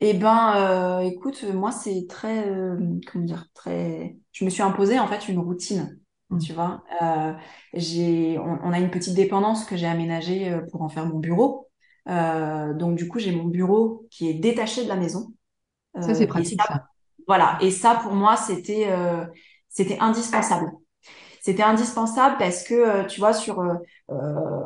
[0.00, 2.44] Eh ben, écoute, moi, c'est très,
[3.10, 4.18] comment dire, très.
[4.32, 5.98] Je me suis imposé en fait une routine.
[6.28, 6.38] Mmh.
[6.40, 6.84] Tu vois,
[7.72, 11.70] j'ai, on, a une petite dépendance que j'ai aménagée pour en faire mon bureau.
[12.06, 15.32] Donc du coup, j'ai mon bureau qui est détaché de la maison.
[15.98, 16.60] ça, c'est pratique.
[16.60, 16.84] Ça,
[17.26, 17.58] Voilà.
[17.60, 19.24] Et ça, pour moi, c'était euh,
[19.68, 20.70] c'était indispensable.
[21.40, 23.62] C'était indispensable parce que tu vois sur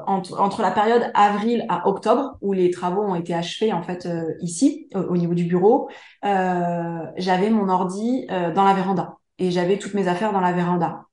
[0.07, 4.09] entre, entre, la période avril à octobre où les travaux ont été achevés en fait
[4.43, 5.91] ici au, niveau du bureau,
[6.23, 11.07] j'avais mon ordi dans la véranda et j'avais toutes mes affaires dans la véranda.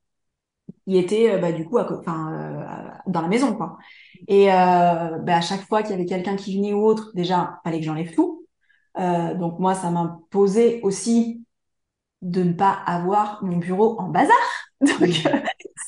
[0.86, 3.78] Il était bah, du coup enfin dans la maison quoi.
[4.28, 7.60] Et euh, bah, à chaque fois qu'il y avait quelqu'un qui venait ou autre, déjà,
[7.64, 8.45] fallait que j'enlève tout.
[8.98, 11.44] Euh, donc moi, ça m'imposait aussi
[12.22, 14.36] de ne pas avoir mon bureau en bazar.
[14.80, 15.10] Donc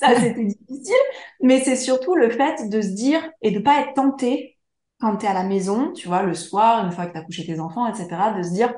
[0.01, 0.95] ça, c'était difficile.
[1.43, 4.57] Mais c'est surtout le fait de se dire et de pas être tenté
[5.01, 7.23] quand tu es à la maison, tu vois, le soir, une fois que tu as
[7.25, 8.75] couché tes enfants, etc., de se dire,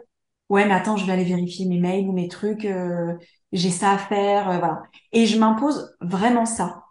[0.50, 3.14] ouais, mais attends, je vais aller vérifier mes mails ou mes trucs, euh,
[3.52, 4.82] j'ai ça à faire, euh, voilà.
[5.12, 6.84] Et je m'impose vraiment ça.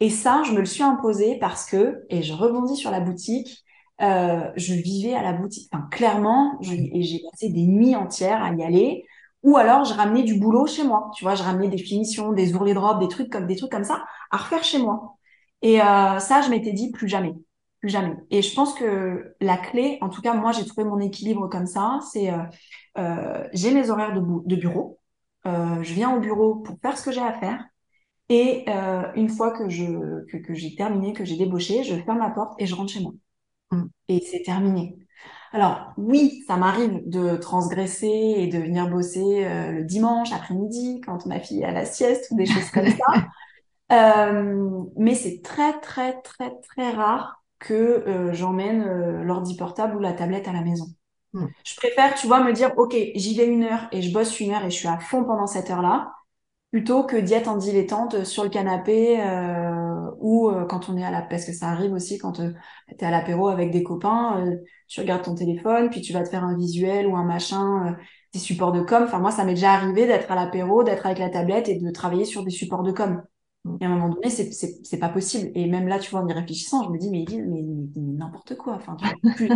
[0.00, 3.64] Et ça, je me le suis imposé parce que, et je rebondis sur la boutique,
[4.02, 5.68] euh, je vivais à la boutique.
[5.72, 9.04] Enfin, clairement, et j'ai passé des nuits entières à y aller.
[9.42, 11.10] Ou alors, je ramenais du boulot chez moi.
[11.16, 13.70] Tu vois, je ramenais des finitions, des ourlets de robe, des trucs comme des trucs
[13.72, 15.16] comme ça à refaire chez moi.
[15.62, 17.34] Et euh, ça, je m'étais dit plus jamais,
[17.80, 18.16] plus jamais.
[18.30, 21.66] Et je pense que la clé, en tout cas, moi, j'ai trouvé mon équilibre comme
[21.66, 22.00] ça.
[22.12, 22.38] C'est euh,
[22.98, 24.98] euh j'ai mes horaires de, de bureau.
[25.46, 27.64] Euh, je viens au bureau pour faire ce que j'ai à faire.
[28.28, 28.66] Et
[29.16, 32.66] une fois que je que j'ai terminé, que j'ai débauché, je ferme la porte et
[32.66, 33.12] je rentre chez moi.
[33.70, 33.84] Mm.
[34.08, 34.96] Et c'est terminé.
[35.52, 41.26] Alors oui, ça m'arrive de transgresser et de venir bosser euh, le dimanche après-midi quand
[41.26, 43.26] ma fille est à la sieste ou des choses comme ça.
[43.92, 50.12] Euh, mais c'est très très très très rare que euh, j'emmène l'ordi portable ou la
[50.12, 50.86] tablette à la maison.
[51.32, 51.46] Mm.
[51.64, 54.52] Je préfère, tu vois, me dire ok, j'y vais une heure et je bosse une
[54.52, 56.12] heure et je suis à fond pendant cette heure-là
[56.70, 59.20] plutôt que d'y être en dilettante sur le canapé
[60.18, 62.52] ou euh, quand on est à la parce que ça arrive aussi quand euh,
[62.88, 64.56] tu es à l'apéro avec des copains euh,
[64.88, 67.96] tu regardes ton téléphone puis tu vas te faire un visuel ou un machin
[68.32, 69.04] des supports de com.
[69.04, 71.90] Enfin moi ça m'est déjà arrivé d'être à l'apéro d'être avec la tablette et de
[71.90, 73.22] travailler sur des supports de com.
[73.80, 75.50] Et à un moment donné c'est c'est pas possible.
[75.54, 77.62] Et même là tu vois en y réfléchissant je me dis mais mais,
[77.96, 78.74] n'importe quoi.
[78.74, 79.48] Enfin tu plus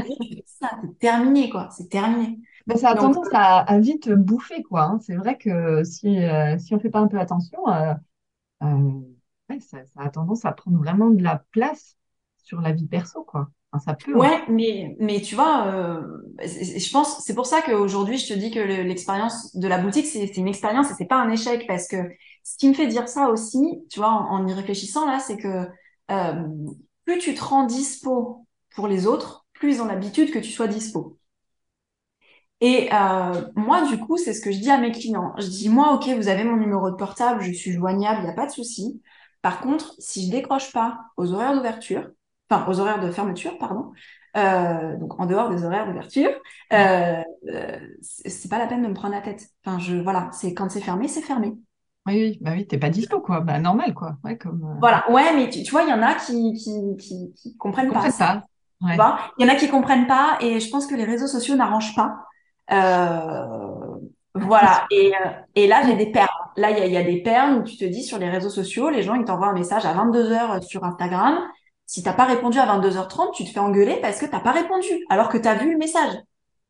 [0.46, 1.68] ça c'est terminé quoi.
[1.70, 2.38] C'est terminé.
[2.66, 4.84] Ben, ça a tendance à, vite bouffer, quoi.
[4.84, 4.98] Hein.
[5.02, 7.92] C'est vrai que si, euh, si on fait pas un peu attention, euh,
[8.62, 9.00] euh,
[9.60, 11.96] ça, a tendance à prendre vraiment de la place
[12.42, 13.48] sur la vie perso, quoi.
[13.84, 13.92] ça.
[13.92, 14.12] Hein.
[14.14, 16.00] Ouais, mais, mais tu vois, euh,
[16.44, 20.36] je pense, c'est pour ça qu'aujourd'hui, je te dis que l'expérience de la boutique, c'est
[20.36, 21.96] une expérience et c'est pas un échec parce que
[22.42, 25.66] ce qui me fait dire ça aussi, tu vois, en, y réfléchissant là, c'est que
[26.10, 26.42] euh,
[27.04, 30.68] plus tu te rends dispo pour les autres, plus ils ont l'habitude que tu sois
[30.68, 31.18] dispo.
[32.60, 35.34] Et euh, moi, du coup, c'est ce que je dis à mes clients.
[35.38, 38.30] Je dis, moi, ok, vous avez mon numéro de portable, je suis joignable, il n'y
[38.30, 39.02] a pas de souci.
[39.44, 42.08] Par contre, si je décroche pas aux horaires d'ouverture,
[42.50, 43.92] enfin aux horaires de fermeture, pardon,
[44.38, 46.30] euh, donc en dehors des horaires d'ouverture,
[46.72, 47.22] euh,
[47.52, 49.46] euh, c'est pas la peine de me prendre la tête.
[49.62, 51.52] Enfin, je voilà, c'est quand c'est fermé, c'est fermé.
[52.06, 53.40] Oui, oui, bah oui, t'es pas dispo, quoi.
[53.40, 54.16] Bah, normal, quoi.
[54.24, 56.96] Ouais, comme, euh, Voilà, ouais, mais tu, tu vois, il y en a qui, qui,
[56.98, 58.42] qui, qui comprennent pas ça.
[58.82, 58.96] Il
[59.38, 62.16] y en a qui comprennent pas, et je pense que les réseaux sociaux n'arrangent pas.
[62.72, 63.98] Euh,
[64.34, 65.12] voilà, et,
[65.54, 66.28] et là, j'ai des perles.
[66.56, 68.50] Là, il y a, y a, des perles où tu te dis sur les réseaux
[68.50, 71.38] sociaux, les gens, ils t'envoient un message à 22h sur Instagram.
[71.86, 74.88] Si t'as pas répondu à 22h30, tu te fais engueuler parce que t'as pas répondu,
[75.10, 76.12] alors que tu as vu le message.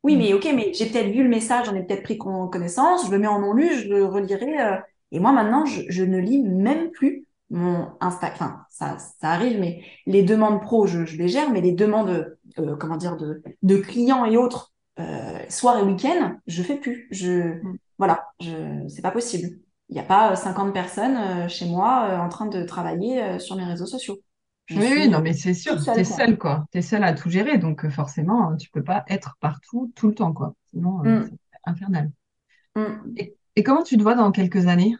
[0.03, 0.19] Oui, mm.
[0.19, 3.19] mais ok, mais j'ai peut-être vu le message, j'en ai peut-être pris connaissance, je le
[3.19, 4.61] mets en non lu, je le relirai.
[4.61, 4.77] Euh,
[5.11, 8.29] et moi, maintenant, je, je, ne lis même plus mon Insta.
[8.33, 12.37] Enfin, ça, ça arrive, mais les demandes pro, je, je les gère, mais les demandes,
[12.59, 17.07] euh, comment dire, de, de clients et autres, euh, soir et week-end, je fais plus.
[17.11, 17.77] Je, mm.
[17.97, 19.59] voilà, je, c'est pas possible.
[19.89, 23.55] Il n'y a pas 50 personnes euh, chez moi euh, en train de travailler sur
[23.55, 24.19] mes réseaux sociaux.
[24.71, 26.65] oui, non, mais c'est sûr, tu es seule, quoi.
[26.71, 30.15] Tu es seule à tout gérer, donc forcément, tu peux pas être partout tout le
[30.15, 30.53] temps, quoi.
[30.71, 31.29] Sinon, mm.
[31.29, 32.11] c'est infernal.
[32.75, 33.15] Mm.
[33.55, 34.95] et, comment tu te vois dans quelques années?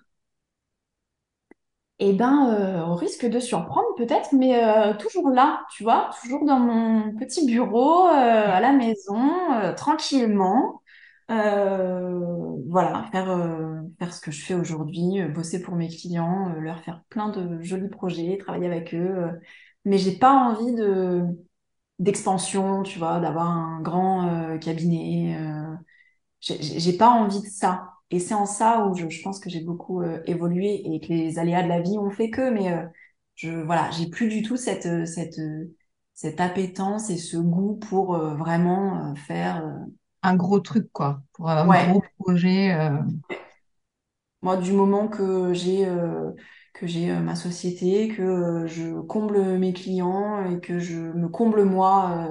[1.99, 6.43] Eh ben, euh, au risque de surprendre peut-être, mais euh, toujours là, tu vois, toujours
[6.43, 9.31] dans mon petit bureau, euh, à la maison,
[9.77, 10.81] tranquillement.
[11.27, 17.29] Voilà, faire, faire ce que je fais aujourd'hui, bosser pour mes clients, leur faire plein
[17.29, 19.29] de jolis projets, travailler avec eux.
[19.85, 21.23] mais j'ai pas envie de
[21.99, 25.37] d'expansion, tu vois, d'avoir un grand cabinet.
[26.41, 27.95] j'ai pas envie de ça.
[28.11, 31.07] Et c'est en ça où je, je pense que j'ai beaucoup euh, évolué et que
[31.07, 32.85] les aléas de la vie ont fait que, mais euh,
[33.35, 35.39] je voilà, j'ai plus du tout cette euh, cette
[36.13, 39.69] cette appétence et ce goût pour vraiment faire
[40.25, 42.77] un gros truc quoi, pour un gros projet.
[44.41, 45.87] Moi, du moment que j'ai
[46.73, 52.29] que j'ai ma société, que je comble mes clients et que je me comble moi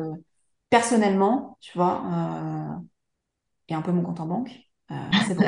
[0.71, 2.03] personnellement, tu vois,
[3.69, 4.51] et un peu mon compte en banque
[4.91, 4.95] euh,
[5.27, 5.45] c'est bon.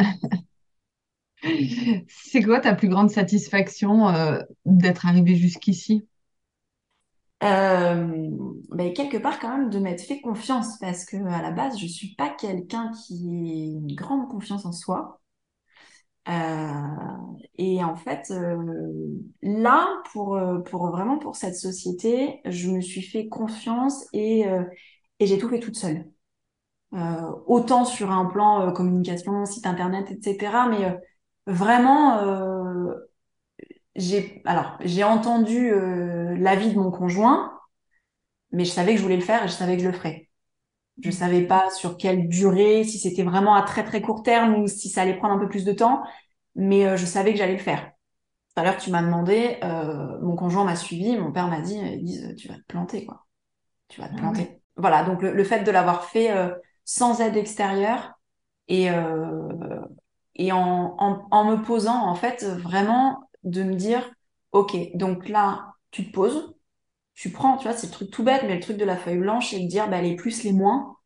[2.09, 6.09] C'est quoi ta plus grande satisfaction euh, d'être arrivé jusqu'ici?
[7.45, 8.31] Euh,
[8.71, 11.87] ben, quelque part quand même de m'être fait confiance parce que à la base je
[11.87, 15.21] suis pas quelqu'un qui ait une grande confiance en soi
[17.59, 18.33] et en fait
[19.43, 24.45] là pour pour vraiment pour cette société je me suis fait confiance et
[25.21, 26.07] et j'ai tout fait toute seule
[26.95, 30.69] euh, autant sur un plan euh, communication, site internet, etc.
[30.69, 30.93] Mais euh,
[31.47, 32.19] vraiment,
[33.97, 35.71] j'ai alors j'ai entendu
[36.39, 37.59] l'avis de mon conjoint,
[38.53, 40.29] mais je savais que je voulais le faire et je savais que je le ferais.
[41.03, 44.67] Je savais pas sur quelle durée, si c'était vraiment à très très court terme ou
[44.67, 46.03] si ça allait prendre un peu plus de temps,
[46.55, 47.85] mais je savais que j'allais le faire.
[47.85, 49.59] Tout à l'heure, tu m'as demandé,
[50.23, 53.27] mon conjoint m'a suivi, mon père m'a dit, Elise, tu vas te planter, quoi.
[53.89, 54.61] Tu vas te ah planter.
[54.77, 56.31] Voilà, donc le, fait de l'avoir fait
[56.87, 58.13] sans aide extérieure
[58.69, 59.81] et, euh,
[60.35, 64.11] et en, en, en, me posant, en fait, vraiment de me dire,
[64.53, 66.55] OK, donc là, tu te poses,
[67.15, 69.19] tu prends, tu vois, c'est le truc tout bête, mais le truc de la feuille
[69.19, 70.97] blanche et de dire, bah, les plus, les moins.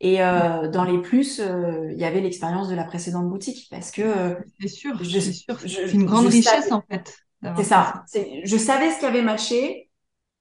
[0.00, 3.90] Et euh, dans les plus, euh, il y avait l'expérience de la précédente boutique parce
[3.90, 7.16] que euh, c'est sûr, c'est sûr, c'est une grande richesse en fait.
[7.56, 8.04] C'est ça.
[8.12, 9.88] Je savais ce qui avait matché,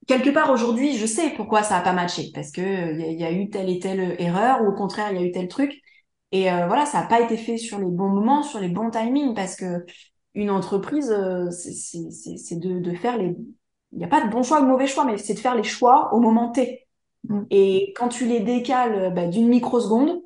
[0.07, 3.23] quelque part aujourd'hui, je sais pourquoi ça a pas matché parce que il euh, y,
[3.23, 5.79] a eu telle et telle erreur ou au contraire il y a eu tel truc
[6.31, 9.33] et voilà ça a pas été fait sur les bons moments, sur les bons timings
[9.33, 9.85] parce que
[10.35, 13.35] une entreprise euh, c'est de, de faire les
[13.91, 15.55] il n'y a pas de bon choix ou de mauvais choix mais c'est de faire
[15.55, 16.87] les choix au moment T
[17.27, 17.43] mm.
[17.49, 20.21] et quand tu les décales bah, d'une microseconde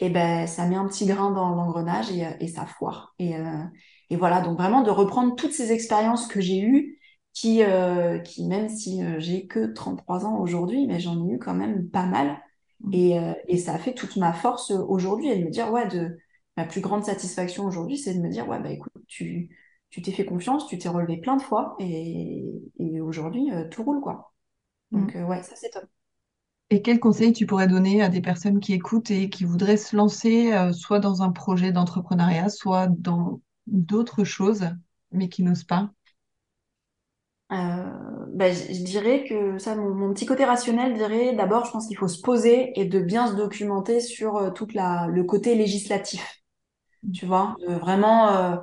[0.00, 3.32] et eh ben ça met un petit grain dans l'engrenage et, et ça foire et,
[4.10, 6.98] et voilà donc vraiment de reprendre toutes ces expériences que j'ai eues
[7.38, 11.38] qui, euh, qui même si euh, j'ai que 33 ans aujourd'hui, mais j'en ai eu
[11.38, 12.40] quand même pas mal.
[12.92, 15.86] Et, euh, et ça a fait toute ma force aujourd'hui et de me dire, ouais,
[15.86, 16.18] de
[16.58, 19.56] ma plus grande satisfaction aujourd'hui, c'est de me dire, ouais, bah écoute, tu
[19.90, 22.44] tu t'es fait confiance, tu t'es relevé plein de fois et,
[22.78, 24.34] et aujourd'hui, tout roule, quoi.
[24.90, 25.00] Mmh.
[25.00, 25.84] Donc, ouais, ça, c'est top.
[26.68, 29.96] Et quel conseil tu pourrais donner à des personnes qui écoutent et qui voudraient se
[29.96, 34.68] lancer soit dans un projet d'entrepreneuriat, soit dans d'autres choses,
[35.10, 35.90] mais qui n'osent pas?
[38.38, 42.06] Bah, je, dirais que ça, mon, petit côté rationnel dirait d'abord, je pense qu'il faut
[42.06, 46.37] se poser et de bien se documenter sur euh, toute la le côté législatif.
[47.14, 48.56] Tu vois, vraiment euh,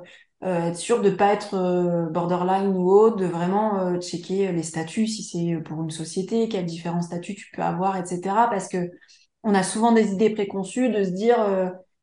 [0.44, 5.22] euh, être sûr de pas être borderline ou autre, de vraiment checker les statuts si
[5.22, 8.48] c'est pour une société, quels différents statuts tu peux avoir, etc.
[8.50, 8.90] Parce que
[9.42, 11.38] on a souvent des idées préconçues de se dire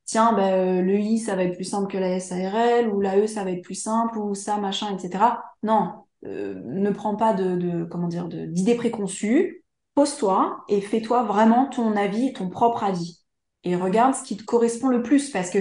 [0.06, 3.28] tiens, ben, le I, ça va être plus simple que la SARL, ou la E,
[3.28, 5.44] ça va être plus simple, ou ça, machin, etc.
[5.64, 9.64] Non, euh, ne prends pas de, comment dire d'idées préconçues,
[9.96, 13.22] pose-toi et fais-toi vraiment ton avis, ton propre avis.
[13.64, 15.60] Et regarde ce qui te correspond le plus, parce que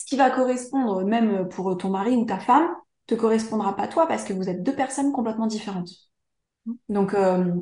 [0.00, 2.68] ce qui va correspondre, même pour ton mari ou ta femme,
[3.06, 5.90] te correspondra pas toi, parce que vous êtes deux personnes complètement différentes.
[6.88, 7.52] Donc, euh,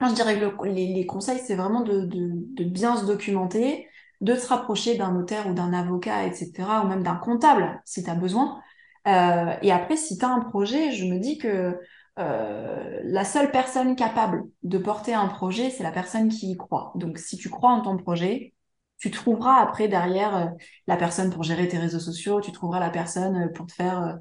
[0.00, 3.88] je dirais que les, conseils, c'est vraiment de, de, bien se documenter,
[4.20, 6.52] de se rapprocher d'un notaire ou d'un avocat, etc.,
[6.84, 8.60] ou même d'un comptable, si tu as besoin,
[9.08, 11.76] euh, et après, si tu as un projet, je me dis que
[12.20, 16.92] euh, la seule personne capable de porter un projet, c'est la personne qui y croit.
[16.94, 18.54] Donc, si tu crois en ton projet,
[19.00, 20.46] tu trouveras après derrière euh,
[20.86, 24.18] la personne pour gérer tes réseaux sociaux, tu trouveras la personne pour te faire,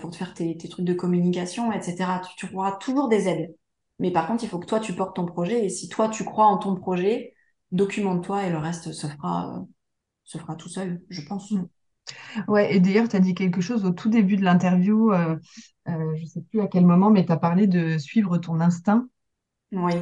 [0.00, 2.20] pour te faire tes, trucs de communication, etc.
[2.36, 3.54] Tu, trouveras toujours des aides.
[3.98, 5.64] Mais par contre, il faut que toi, tu portes ton projet.
[5.64, 7.34] Et si toi, tu crois en ton projet,
[7.72, 9.64] documente-toi et le reste se fera,
[10.24, 11.50] se fera tout seul, je pense.
[11.50, 11.66] Mm.
[12.48, 15.36] Ouais, et d'ailleurs, tu as dit quelque chose au tout début de l'interview, euh,
[15.88, 18.60] euh, je ne sais plus à quel moment, mais tu as parlé de suivre ton
[18.60, 19.08] instinct.
[19.72, 19.94] Oui.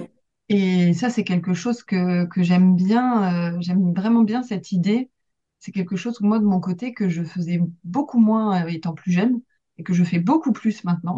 [0.49, 5.11] Et ça, c'est quelque chose que, que j'aime bien, euh, j'aime vraiment bien cette idée.
[5.59, 9.41] C'est quelque chose, moi, de mon côté, que je faisais beaucoup moins étant plus jeune
[9.79, 11.17] et que je fais beaucoup plus maintenant.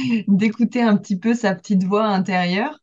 [0.28, 2.78] D'écouter un petit peu sa petite voix intérieure.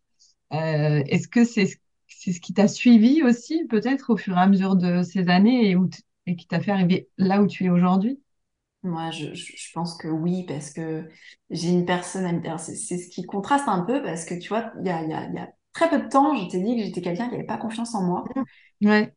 [0.52, 4.76] Est-ce que c'est c'est ce qui t'a suivi aussi, peut-être, au fur et à mesure
[4.78, 5.90] de ces années et où
[6.26, 8.20] et qui t'a fait arriver là où tu es aujourd'hui?
[8.84, 11.10] Moi, je, je, pense que oui, parce que
[11.50, 12.50] j'ai une personnalité.
[12.58, 15.30] C'est ce qui contraste un peu, parce que tu vois, il y a, y, a,
[15.30, 17.58] y a, très peu de temps, je t'ai dit que j'étais quelqu'un qui n'avait pas
[17.58, 18.26] confiance en moi.
[18.82, 19.14] Ouais.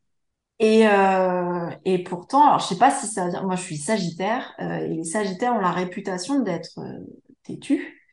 [0.59, 3.79] Et, euh, et pourtant, alors je sais pas si ça veut dire, moi je suis
[3.79, 6.99] Sagittaire, euh, et les Sagittaires ont la réputation d'être euh,
[7.45, 8.05] têtus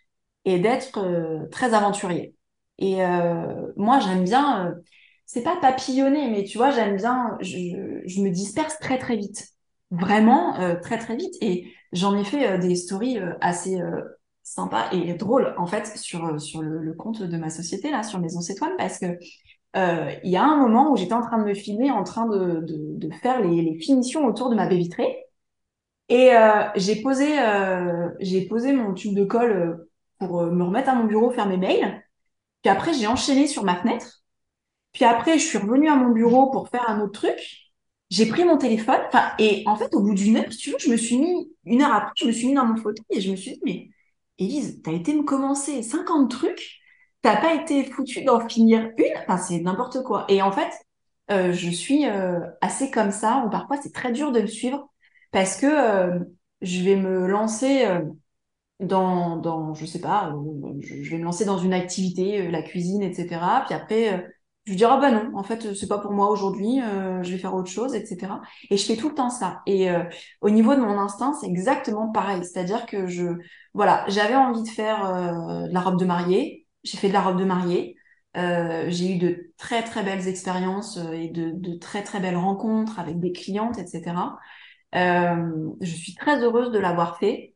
[0.46, 2.36] et d'être euh, très aventuriers.
[2.80, 2.98] Et
[3.76, 4.76] moi j'aime bien
[5.26, 7.58] c'est pas papillonner, mais tu vois, j'aime bien, je,
[8.06, 9.48] je, me disperse très très vite.
[9.92, 11.36] Vraiment euh, très très vite.
[11.42, 13.80] Et j'en ai fait euh, des stories euh, assez
[14.44, 18.20] sympas et drôles, en fait, sur, sur le, le, compte de ma société, là, sur
[18.20, 19.18] Maison Étoiles, parce que
[20.24, 22.62] il y a un moment où j'étais en train de me filmer, en train de,
[22.62, 25.26] de, de faire les, les, finitions autour de ma baie vitrée.
[26.10, 26.32] Et
[26.76, 27.36] j'ai posé,
[28.20, 29.86] j'ai posé mon tube de colle
[30.18, 32.02] pour me remettre à mon bureau, faire mes mails.
[32.64, 34.24] Puis après, j'ai enchaîné sur ma fenêtre.
[34.94, 37.67] Puis après, je suis revenue à mon bureau pour faire un autre truc.
[38.10, 39.02] J'ai pris mon téléphone.
[39.40, 41.82] Et en fait, au bout d'une heure, si tu veux, je me suis mis, une
[41.82, 43.90] heure après, je me suis mis dans mon fauteuil et je me suis dit, mais
[44.40, 46.80] Élise, t'as été me commencer 50 trucs.
[47.22, 49.06] T'as pas été foutu d'en finir une?
[49.18, 50.26] Enfin, c'est n'importe quoi.
[50.30, 50.72] Et en fait,
[51.32, 54.90] euh, je suis euh, assez comme ça, ou parfois c'est très dur de me suivre
[55.32, 56.20] parce que euh,
[56.62, 57.86] je vais me lancer
[58.80, 60.34] dans, dans, je sais pas,
[60.82, 63.64] je vais me lancer dans une activité, la cuisine, etc.
[63.66, 64.28] Puis après,
[64.68, 67.32] je lui dirais ah bah non en fait c'est pas pour moi aujourd'hui euh, je
[67.32, 68.34] vais faire autre chose etc
[68.70, 69.62] et je fais tout le temps ça.
[69.66, 70.04] Et euh,
[70.42, 72.44] au niveau de mon instinct c'est exactement pareil.
[72.44, 73.28] C'est à dire que je
[73.74, 76.68] voilà j'avais envie de faire euh, de la robe de mariée.
[76.84, 77.96] J'ai fait de la robe de mariée.
[78.36, 83.20] J'ai eu de très très belles expériences et de, de, très très belles rencontres avec
[83.20, 84.16] des clientes etc
[84.94, 87.56] je suis très heureuse de l'avoir fait.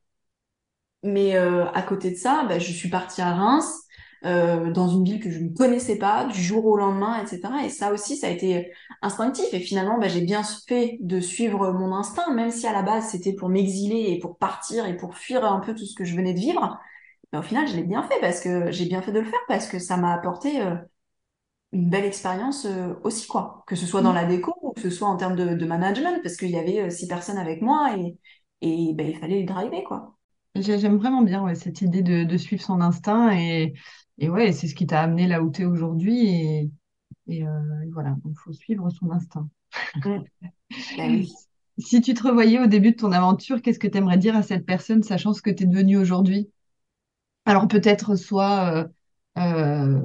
[1.04, 3.86] Mais à côté de ça bah, je suis partie à Reims
[4.24, 7.42] euh, dans une ville que je ne connaissais pas du jour au lendemain, etc.
[7.66, 9.52] Et ça aussi, ça a été instinctif.
[9.54, 13.10] Et finalement, bah, j'ai bien fait de suivre mon instinct, même si à la base
[13.10, 16.16] c'était pour m'exiler et pour partir et pour fuir un peu tout ce que je
[16.16, 16.80] venais de vivre.
[17.34, 19.40] Mais au final, je l'ai bien fait parce que j'ai bien fait de le faire
[19.48, 20.76] parce que ça m'a apporté euh,
[21.72, 23.64] une belle expérience euh, aussi, quoi.
[23.66, 24.16] Que ce soit dans mmh.
[24.16, 26.90] la déco ou que ce soit en termes de, de management, parce qu'il y avait
[26.92, 28.18] six personnes avec moi et,
[28.62, 30.16] et ben, il fallait le driver, quoi.
[30.56, 33.74] J'aime vraiment bien ouais, cette idée de, de, suivre son instinct et,
[34.18, 36.28] et ouais, c'est ce qui t'a amené là où tu es aujourd'hui.
[36.28, 36.72] Et,
[37.28, 37.50] et, euh,
[37.92, 39.50] voilà, il faut suivre son instinct.
[40.04, 40.24] Mm.
[40.98, 41.26] Ben
[41.78, 44.44] si tu te revoyais au début de ton aventure, qu'est-ce que tu aimerais dire à
[44.44, 46.50] cette personne, sachant ce que tu es devenue aujourd'hui?
[47.46, 48.88] Alors peut-être soit euh,
[49.38, 50.02] euh,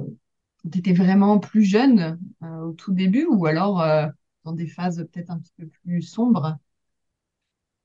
[0.71, 3.85] tu étais vraiment plus jeune euh, au tout début, ou alors
[4.43, 6.57] dans des phases peut-être un petit peu plus sombres.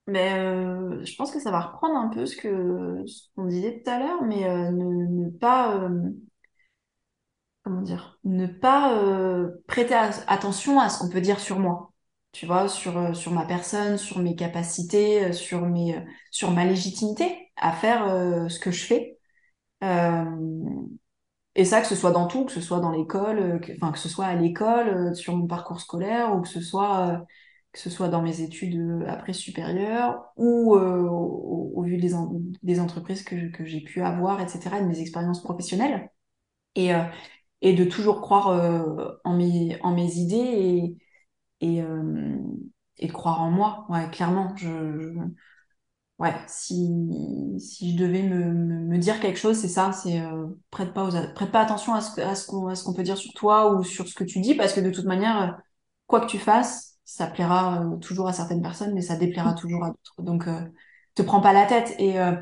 [0.09, 3.83] Mais euh, je pense que ça va reprendre un peu ce que ce qu'on disait
[3.83, 6.11] tout à l'heure, mais euh, ne, pas euh,
[7.63, 8.99] comment dire, ne pas
[9.67, 11.93] prêter attention à ce qu'on peut dire sur moi.
[12.33, 17.73] Tu vois, sur sur ma personne, sur mes capacités, sur mes sur ma légitimité à
[17.73, 18.07] faire
[18.51, 19.19] ce que je fais.
[21.55, 24.27] et ça, que ce soit dans tout, que ce soit dans l'école, que ce soit
[24.27, 27.25] à l'école, sur mon parcours scolaire, ou que ce soit
[27.73, 32.12] que ce soit dans mes études euh, après supérieures ou euh, au, vu des,
[32.62, 36.11] des entreprises que, que j'ai pu avoir, etc., de mes expériences professionnelles.
[36.75, 37.05] Et, euh,
[37.62, 38.49] et de toujours croire
[39.25, 40.97] en, mes, en mes idées et,
[41.61, 41.83] et,
[42.99, 43.87] et, de croire en moi.
[43.89, 45.14] Ouais, clairement, je,
[46.18, 46.91] ouais, si,
[47.59, 50.20] si je devais me, me, dire quelque chose, c'est ça, c'est
[50.70, 53.75] prête, pas prête pas attention à ce, à ce qu'on qu'on peut dire sur toi
[53.75, 55.61] ou sur ce que tu dis, parce que de toute manière,
[56.07, 59.85] quoi que tu fasses, ça plaira euh, toujours à certaines personnes, mais ça déplaira toujours
[59.85, 60.23] à d'autres.
[60.23, 60.61] Donc, euh,
[61.15, 61.95] te prends pas la tête.
[61.99, 62.33] Et, euh,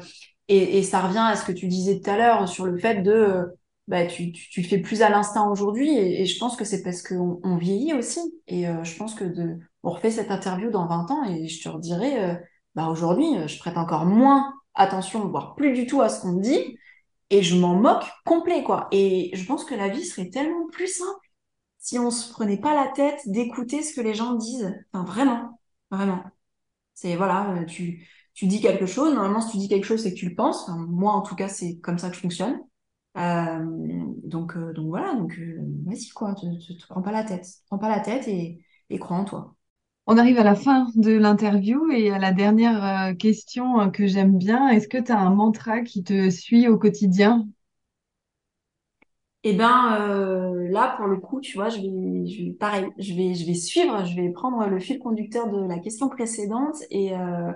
[0.47, 3.03] et, et, ça revient à ce que tu disais tout à l'heure sur le fait
[3.03, 3.47] de,
[3.89, 5.97] bah, tu, tu, tu, fais plus à l'instinct aujourd'hui.
[5.99, 8.21] Et, je pense que c'est parce qu'on on vieillit aussi.
[8.47, 11.69] Et je pense que de, on refait cette interview dans 20 ans et je te
[11.69, 12.39] redirai,
[12.77, 16.43] bah, aujourd'hui, je prête encore moins attention, voire plus du tout à ce qu'on me
[16.43, 16.77] dit.
[17.31, 18.89] Et je m'en moque complet, quoi.
[18.93, 21.30] Et je pense que la vie serait tellement plus simple
[21.81, 24.73] si on se prenait pas la tête d'écouter ce que les gens disent.
[24.93, 25.61] Enfin, vraiment,
[25.91, 26.23] vraiment.
[26.95, 28.07] C'est voilà, euh, tu,
[28.43, 29.15] dis quelque chose.
[29.15, 30.69] Normalement, si tu dis quelque chose, c'est que tu le penses.
[30.69, 32.61] moi, en tout cas, c'est comme ça que je fonctionne.
[33.17, 33.65] Euh,
[34.23, 35.37] donc, euh, donc voilà, donc
[35.87, 38.63] vas-y quoi, te, te, prends pas la tête, prends pas la tête et
[38.99, 39.57] crois en toi.
[40.07, 44.69] On arrive à la fin de l'interview et à la dernière question que j'aime bien.
[44.69, 47.49] Est-ce que tu as un mantra qui te suit au quotidien?
[49.43, 53.55] Et eh ben euh, là pour le coup tu vois je vais pareil je vais
[53.55, 57.51] suivre je vais prendre le fil conducteur de la question précédente et euh,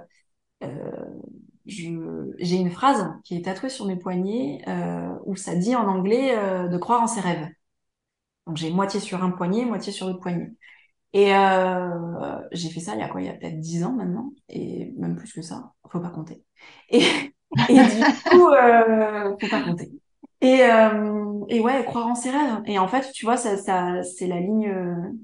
[0.64, 1.20] euh,
[1.66, 4.64] j'ai une phrase qui est tatouée sur mes poignets
[5.26, 6.36] où ça dit en anglais
[6.68, 7.48] de croire en ses rêves.
[8.46, 10.52] Donc j'ai moitié sur un poignet moitié sur l'autre poignet.
[11.14, 11.28] Et
[12.52, 13.22] j'ai fait ça il y a quoi?
[13.22, 15.72] Il y a peut-être dix ans maintenant et même plus que ça.
[15.90, 16.44] Faut pas compter.
[16.90, 17.00] Et
[17.68, 18.50] et du coup
[19.40, 19.90] faut pas compter
[20.44, 22.62] et, euh, et ouais, croire en ses rêves.
[22.66, 23.56] Et en fait, tu vois, ça,
[24.02, 24.72] c'est la ligne,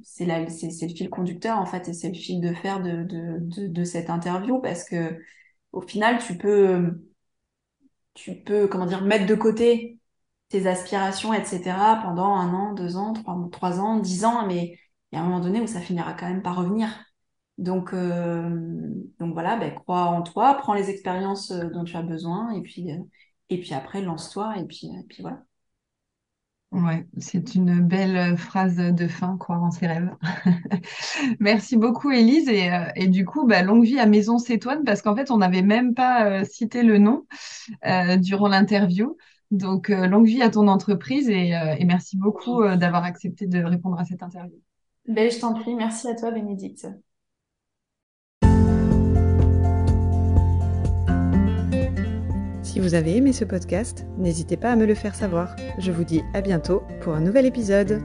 [0.03, 3.07] c'est la, c'est, le fil conducteur en fait, et c'est le fil de fer de,
[3.69, 5.19] de, cette interview parce que
[5.73, 7.01] au final, tu peux,
[8.15, 9.99] tu peux, comment dire, mettre de côté
[10.49, 12.01] tes aspirations, etc.
[12.03, 13.15] pendant un an, deux ans,
[13.53, 14.79] trois, ans, dix ans, mais
[15.13, 16.89] il y a un moment donné où ça finira quand même par revenir.
[17.59, 18.49] Donc, euh,
[19.21, 22.63] donc voilà, ben, crois en toi, prends les expériences euh, dont tu as besoin, et
[22.63, 22.99] puis, euh,
[23.51, 25.45] et puis après, lance-toi, et puis, et puis voilà.
[26.73, 30.15] Ouais, c'est une belle phrase de fin, croire en ses rêves.
[31.41, 32.49] Merci beaucoup, Élise.
[32.49, 35.39] Et, euh, et, du coup, bah, longue vie à Maison Cétoine, parce qu'en fait, on
[35.39, 37.27] n'avait même pas euh, cité le nom
[37.87, 39.17] euh, durant l'interview.
[39.51, 44.05] Donc, longue vie à ton entreprise et, et merci beaucoup d'avoir accepté de répondre à
[44.05, 44.55] cette interview.
[45.09, 45.75] Ben, je t'en prie.
[45.75, 46.87] Merci à toi, Bénédicte.
[52.71, 55.57] Si vous avez aimé ce podcast, n'hésitez pas à me le faire savoir.
[55.81, 58.01] Je vous dis à bientôt pour un nouvel épisode.